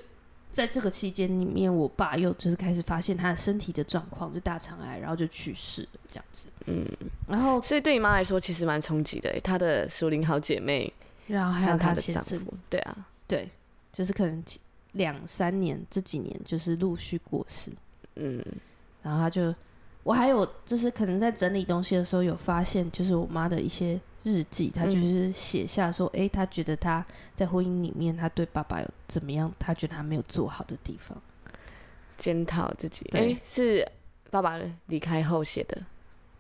[0.51, 6.49] 在这个期间里面，我爸又就是开始发现他的身体的状况，就大肠癌，然后就去世了，这样子。
[6.67, 6.87] 嗯，
[7.29, 9.39] 然后所以对你妈来说，其实蛮冲击的。
[9.41, 10.93] 她的熟龄好姐妹。
[11.27, 12.95] 然后还有她的丈夫，对啊，
[13.27, 13.49] 对，
[13.91, 14.45] 就是可能
[14.93, 17.73] 两三年这几年就是陆续过世，
[18.17, 18.45] 嗯，
[19.03, 19.55] 然后他就，
[20.03, 27.05] 我还有就是可能在整理东西的时候有发现，就是我妈的一些日记，他就是写下说，哎、嗯，她觉得他
[27.35, 31.17] 在婚姻里面，他对爸爸有怎么样，他觉得他没有做好的地方，
[32.19, 33.87] 检讨自己，对，是
[34.31, 35.81] 爸爸离开后写的。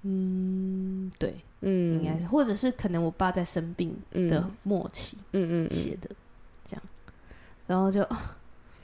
[0.07, 6.11] 嗯，对，嗯，应该是，或者是可能我爸在生病的末期，嗯嗯写的
[6.63, 6.83] 这样，
[7.67, 8.07] 然后就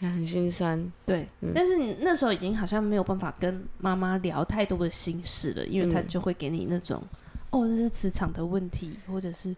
[0.01, 7.03] 很心酸，对，但是你那时候已经好像没有办法跟妈妈聊太多的心事了，因为他就会给你那种，
[7.51, 9.55] 哦，这是磁场的问题，或者是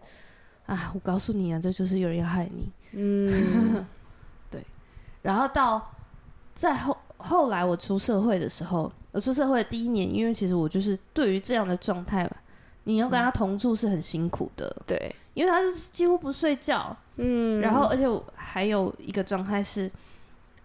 [0.65, 3.85] 啊，我告诉你啊，这就是有人要害你，嗯，
[4.51, 4.63] 对，
[5.21, 5.91] 然后到
[6.55, 8.91] 再后后来我出社会的时候。
[9.13, 12.27] 我出社会的第一年，因为其实我就是对于这样的状态，
[12.85, 14.67] 你要跟他同住是很辛苦的。
[14.75, 19.87] 嗯、对，因为他是几乎不睡觉，嗯，然后而且我还有一个状态是，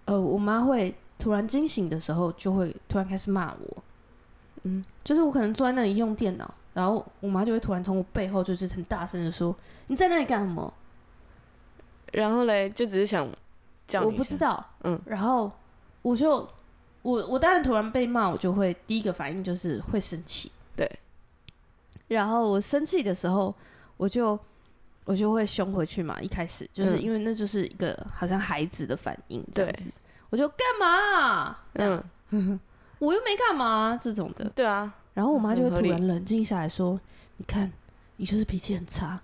[0.06, 3.76] 呃，我妈会突然惊醒的时候，就会突然开始骂我，
[4.62, 9.54] 嗯，就是我可能坐在那里用电脑，然后我妈就会突然从我背后就是很大声的说
[9.88, 10.72] ：“你在那里干什么？”
[12.12, 13.28] 然后嘞，就只是想
[13.86, 15.50] 叫，我不知道，嗯，然后
[16.02, 16.48] 我就。
[17.02, 20.98] 我我当然突然被骂，我就会第一个反应就是会生气，对。
[22.08, 23.54] 然后我生气的时候，
[23.96, 24.38] 我就
[25.04, 26.20] 我就会凶回去嘛。
[26.20, 29.84] 一开始就是因为那就是一个好像孩子的反应，这样子。
[29.84, 29.92] 对。
[30.28, 31.56] 我就干嘛？
[31.74, 32.60] 嗯，
[32.98, 34.50] 我又没干嘛这种的。
[34.50, 34.92] 对啊。
[35.18, 36.98] 然后我妈就会突然冷静下来说
[37.38, 37.72] ：“你看，
[38.18, 39.20] 你就是脾气很差，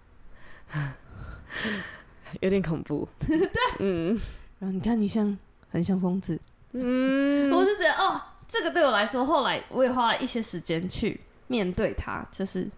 [2.41, 3.49] 有点恐怖。”对。
[3.79, 4.21] 嗯。
[4.59, 5.39] 然后你看，你像
[5.71, 6.37] 很像疯子。
[6.73, 12.69] 嗯， 我就觉得哦，这个对我来说，后来我也花了一些时间去面对他，就是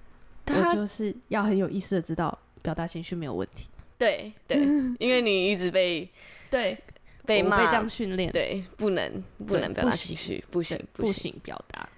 [0.48, 3.66] 我就是要很有意识的知道表达情绪没有问题。
[3.96, 4.58] 对对，
[4.98, 6.06] 因为你一直被
[6.50, 6.76] 对
[7.24, 11.90] 被骂被这样训练，对，不能不能表达情绪，不行不行表达，对，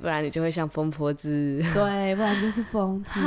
[0.00, 3.20] 不然你就会像疯婆子，对，不然就是疯子。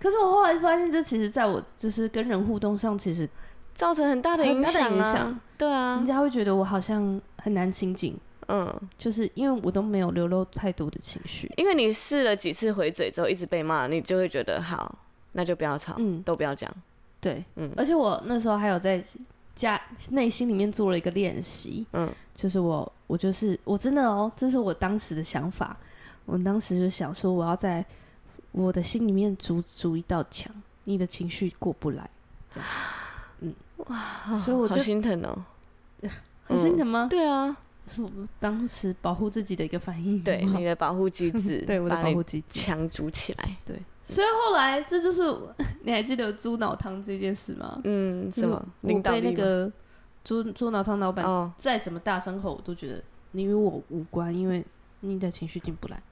[0.00, 3.28] 可是我后来发现，这其实在我就是跟人互动上，其实。
[3.72, 5.40] 造成很大的影响啊！
[5.56, 8.14] 对啊，人家会觉得我好像很难亲近，
[8.48, 11.50] 嗯，就是因为我都没有流露太多的情绪。
[11.56, 14.98] 因为你试了几次回嘴之后，一直被骂，你就会觉得好，
[15.32, 16.70] 那就不要吵，嗯，都不要讲。
[17.22, 19.02] 对，嗯，而且我那时候还有在
[19.54, 19.80] 家
[20.10, 25.76] 内心里面做了一个练习，嗯，就是我我就是我真的哦，这是我当时的想法，
[26.26, 27.84] 我当时就想说，我要在
[28.52, 30.52] 我的心里面筑筑一道墙，
[30.84, 32.08] 你的情绪过不来，
[32.50, 32.68] 这样。
[33.40, 33.54] 嗯。
[33.86, 35.44] 哇，所以我就心疼哦，
[36.44, 37.06] 很心疼吗？
[37.10, 37.56] 对啊，
[38.38, 43.80] 当时保护自己的一个反应，对你的保护机制， 对我的保护机制，墙筑起来，对。
[44.02, 45.22] 所以后来这就是
[45.82, 47.80] 你还记得猪脑汤这件事吗？
[47.84, 48.60] 嗯，什么？
[48.80, 49.70] 我被那个
[50.24, 54.64] 猪猪脑汤老板再怎么大声吼，我都觉得你与我无关，因为
[55.00, 56.02] 你的情绪进不来。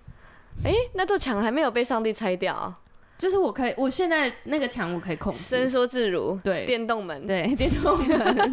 [0.64, 2.74] 哎，那座墙还没有被上帝拆掉。
[3.18, 6.38] 就是我可以，我现在那个墙我可以控制，伸缩自如。
[6.44, 8.52] 对，电动门，对， 电动门，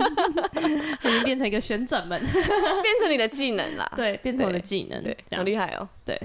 [1.03, 3.89] 已经变成一个旋转门， 变成你的技能啦。
[3.95, 5.87] 对，变成我的技能，对，好厉害哦。
[6.03, 6.19] 对，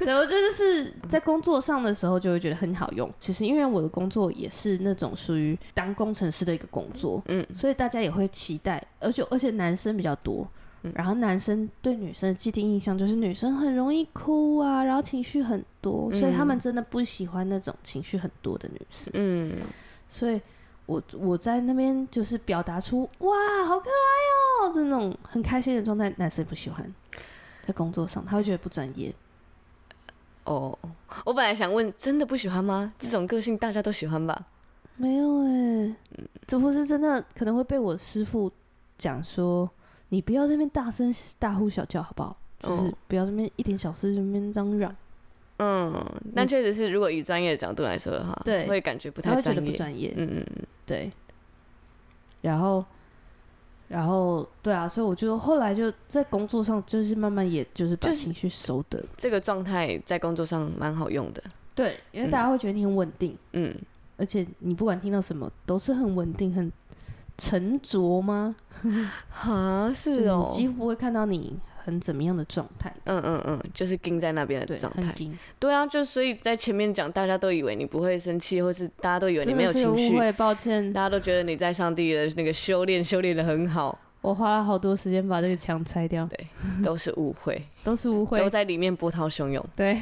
[0.00, 3.10] 对，我觉得是在工作上的时候就会觉得很好用。
[3.18, 10.46] 其实因为我的工作也是那种属于当工程师的一个工作，嗯，所以大家也会期待，而且而且男生比较多。
[10.94, 19.12] 然后男生对女生的既定印象就是女生很容易哭啊，然后情绪很多，嗯、所以他们真的不喜欢那种情绪很多的女生。
[19.14, 19.52] 嗯，
[20.08, 20.40] 所以
[20.86, 26.94] 我我在那边就是表达出哇，好可爱哦，这种很开心的状态，男生不喜欢。
[27.62, 29.14] 在工作上，他会觉得不专业。
[30.44, 30.76] 哦，
[31.26, 32.90] 我本来想问，真的不喜欢吗？
[32.98, 34.46] 这种个性大家都喜欢吧？
[34.96, 35.96] 没有哎、欸，
[36.46, 38.50] 这不是真的，可能会被我师傅
[38.96, 39.70] 讲说。
[40.10, 42.36] 你不要在那边大声大呼小叫，好不好？
[42.62, 44.94] 就是不要这边一点小事这边嚷嚷。
[45.58, 45.92] 嗯，
[46.34, 50.14] 但确实是，如果以专业的角度来说的话，对，会感觉不太专业，不专业。
[50.16, 51.10] 嗯嗯嗯，对。
[52.42, 52.82] 然后，
[53.88, 61.42] 然后，对啊，所以我觉得后来就在工作上，就是慢慢也就是把情绪收的、就是、这个状态，在工作上蛮好用的。
[61.74, 63.74] 对，因为大家会觉得你很稳定，嗯，
[64.16, 66.72] 而且你不管听到什么，都是很稳定、很
[67.40, 68.54] 沉着吗？
[69.42, 71.58] 啊，是哦，几乎不会看到你。
[71.82, 72.94] 很怎么样的状态？
[73.04, 75.14] 嗯嗯嗯，就是盯在那边的状态。
[75.58, 80.14] 对啊，就所以在前面讲，大家都以为你不会生气，或是大家都以为你没有情绪。
[80.14, 80.92] 误会，抱歉。
[80.92, 83.98] 大家都觉得你在上帝的那个修炼，修炼的很好。
[84.22, 86.26] 我花了好多时间把这个墙拆掉。
[86.26, 86.46] 对，
[86.84, 89.64] 都是误会， 都是误会，都在里面波涛汹涌。
[89.74, 89.98] 对，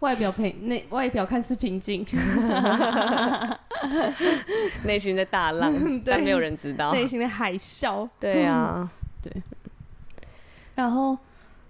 [0.00, 2.04] 外表平，内外表看似平静，
[4.84, 5.72] 内心在大浪，
[6.04, 8.08] 但没有人知道，内心的海啸。
[8.20, 8.88] 对啊，
[9.22, 9.32] 对。
[10.74, 11.16] 然后，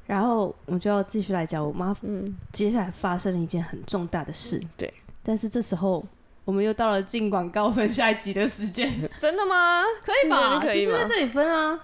[0.06, 1.94] 然后我就要继续来讲我妈。
[2.02, 4.58] 嗯，接下来发生了一件很重大的事。
[4.58, 6.04] 嗯、对，但是这时候
[6.44, 8.88] 我们又到了进广告分下一集的时间。
[9.20, 9.82] 真的吗？
[10.04, 10.60] 可以吧？
[10.60, 10.98] 可以吗？
[10.98, 11.78] 在这里分啊，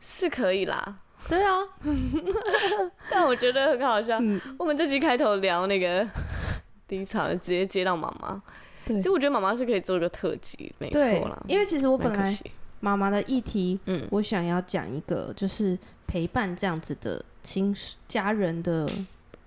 [0.00, 0.98] 是可以啦。
[1.28, 1.58] 对啊，
[3.10, 4.18] 但我觉得很好笑。
[4.20, 6.06] 嗯、我们这集开头聊那个
[6.88, 8.42] 第一场，直接接到妈妈。
[8.86, 11.38] 对，其实我觉得妈妈是可以做一个特辑，没错啦。
[11.46, 12.38] 因为其实我本来
[12.80, 15.78] 妈妈的议题，嗯，我想要讲一个就是。
[16.10, 17.76] 陪伴这样子的亲
[18.08, 18.88] 家人的，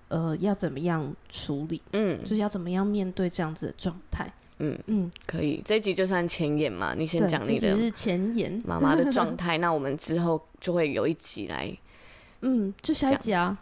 [0.09, 1.81] 呃，要怎么样处理？
[1.93, 4.31] 嗯，就是要怎么样面对这样子的状态？
[4.61, 5.61] 嗯嗯，可以。
[5.65, 7.75] 这一集就算前言嘛，你先讲你的。
[7.75, 9.57] 是前言，妈妈的状态。
[9.57, 11.75] 那我们之后就会有一集来，
[12.41, 13.57] 嗯，就下一集啊。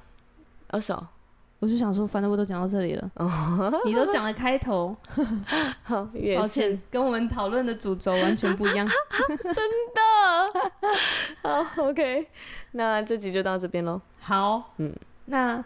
[0.67, 1.03] 二手，
[1.59, 3.11] 我就想说，反正我都讲到这里了，
[3.85, 4.95] 你都讲了开头，
[5.81, 8.87] 好，抱歉，跟我们讨论的主轴完全不一样，
[9.43, 10.01] 真的。
[11.41, 12.27] 好，OK。
[12.73, 13.99] 那这集就到这边喽。
[14.19, 14.93] 好，嗯，
[15.25, 15.63] 那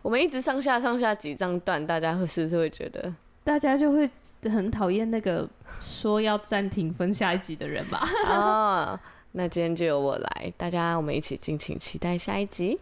[0.00, 3.12] 我们一直上下上下几张段，大家会是不是会觉得？
[3.44, 4.10] 大家就会
[4.48, 5.48] 很讨厌那个
[5.80, 8.00] 说要暂停分下一集的人吧？
[8.28, 9.00] 哦，
[9.32, 12.78] 那今天就由我来，大家我们一起敬请期待下一集。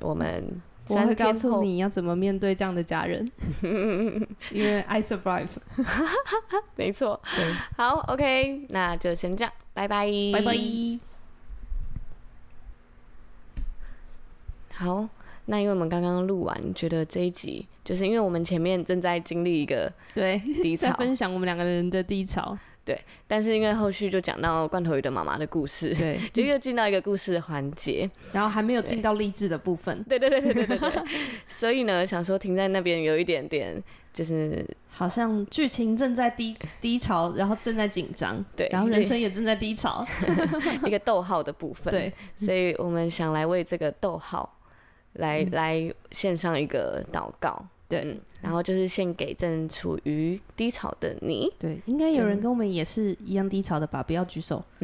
[0.00, 3.30] 我 们我会告诉你要怎么面对这样的家人，
[4.50, 5.48] 因为 I survive。
[6.76, 7.20] 没错，
[7.76, 10.56] 好，OK，那就先这样，拜拜，拜拜。
[14.72, 15.08] 好，
[15.50, 23.00] 那因为我们刚刚录完，觉得这一集就是因为我们前面正在经历一个对低潮，在分享我们两个人的低潮，对。
[23.26, 31.02] 但是因为后续就讲到罐头鱼的妈妈的故事，对， 就又进到一个故事的环节，然后还没有进到励志的部分，对对对对对对对。
[31.48, 33.82] 所以呢，想说停在那边有一点点，
[34.12, 40.06] 就是好像剧情正在低 低潮，然后正在紧张，对，然后人生也正在低潮，
[40.84, 42.12] 一个逗号的部分，对。
[42.36, 44.56] 所以我们想来为这个逗号。
[45.18, 51.52] 来来献上一个祷告，对、嗯，然后就是献给正处于低潮的你。
[51.58, 54.02] 对，应该有人跟我们也是一样低潮的吧？
[54.02, 54.64] 不要举手。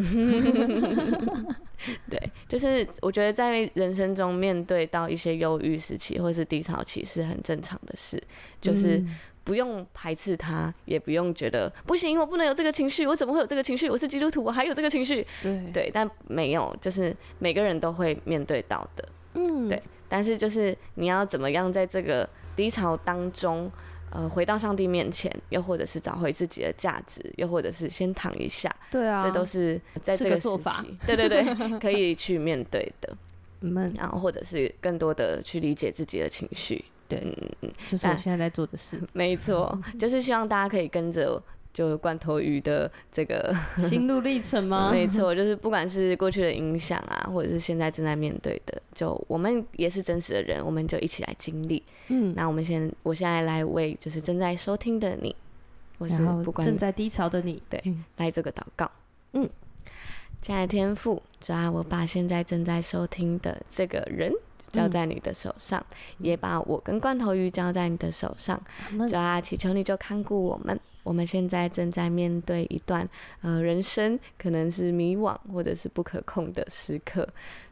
[2.11, 2.19] 对，
[2.49, 8.23] 就是我觉得在人生中面对到一些忧郁时期或是低潮期是很正常的事，
[8.61, 9.05] 就是
[9.45, 13.89] 不用排斥它，也不用觉得不行，我不能有这个情绪，我怎么会有这个情绪？
[13.89, 15.27] 我是基督徒，我还有这个情绪。
[15.43, 19.09] 对对，但没有，就是每个人都会面对到的。
[19.35, 19.81] 嗯，对。
[20.15, 23.69] 但是就是你要怎么样在这个低潮当中，
[24.11, 31.43] 呃，回到上帝面前，又或者是找回自己的价值，又或者是先躺一下，对啊，这都是在这个，个做法，对对对，
[31.83, 33.17] 可以去面对的。
[33.63, 37.19] 嗯，然后或者是更多的去理解自己的情绪，对，
[37.63, 41.43] 嗯，就是我现在在做的事，没错， 就是希望大家可以跟着。
[41.75, 43.53] 就罐头鱼的这个
[43.91, 44.91] 心路历程吗？
[44.95, 51.83] 没错，就是不管是过去的影响啊，或者是现在正在面对的，就我们也是真实的人，我们就一起来经历。
[52.09, 55.35] 嗯，那我们先，我现在来为就是正在收听的你，
[55.99, 57.83] 我是不管正在低潮的你，对，
[58.19, 58.89] 来这个祷告。
[59.33, 59.51] 嗯，
[60.41, 64.33] 亲爱的天父，主啊，我把现在正在收听的这个人
[64.71, 68.61] 交在你的手上，嗯、也把我跟罐头鱼交在你的手上。
[69.09, 70.79] 主啊，祈求你就看顾我们。
[71.05, 73.09] 我们现在正在面对一段，
[73.43, 77.29] 呃，人生可能是迷惘或者是不可控的时刻。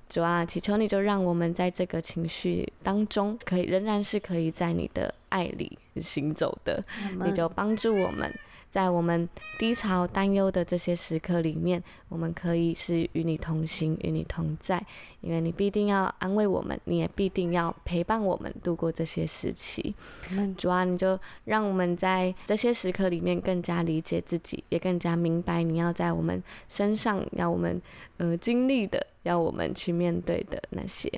[0.08, 6.84] 主啊，祈求你就让我们在这个情绪当中，可以仍然是可以在你的爱里行走的。
[7.24, 8.32] 你就帮助我们。
[8.72, 14.82] 在我们低潮、担忧的这些时刻里面，我们可以是与你同行、与你同在，
[15.20, 19.94] 因为你必定要安慰我们，你也必定要陪伴我们度过这些时期。
[20.30, 27.80] 嗯、主啊，你就让我们在这些时刻里面更加理解自己，也更加明白你要在我们身上要我们
[28.16, 31.12] 呃经历的，要我们去面对的那些。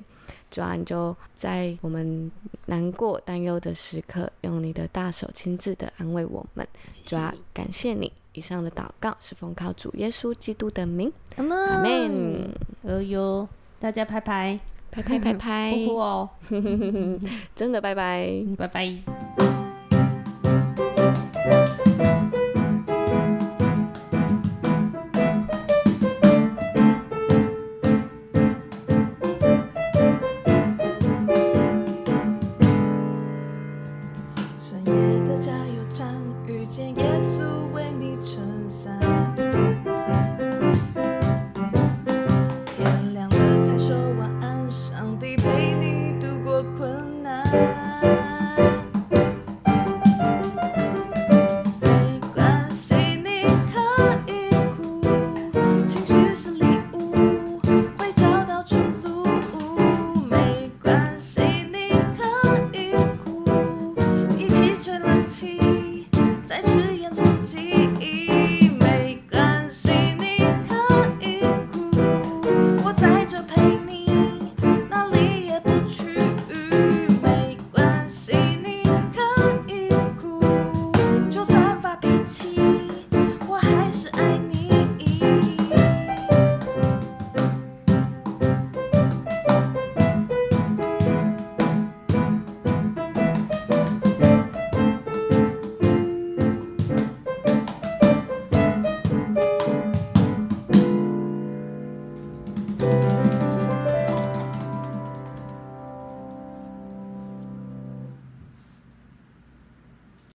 [0.54, 2.30] 主啊，你就在我们
[2.66, 6.64] 难过、担忧的时刻，用你的大手亲自的安慰我们。
[7.02, 8.12] 主啊，感谢你。
[8.34, 12.48] 以上的祷告是奉靠主耶稣基督的名，阿门。
[12.82, 13.48] 哦哟，
[13.80, 14.60] 大家拍拍，
[14.92, 16.28] 拍拍拍拍， 哦，
[17.56, 19.53] 真的拜拜，拜拜。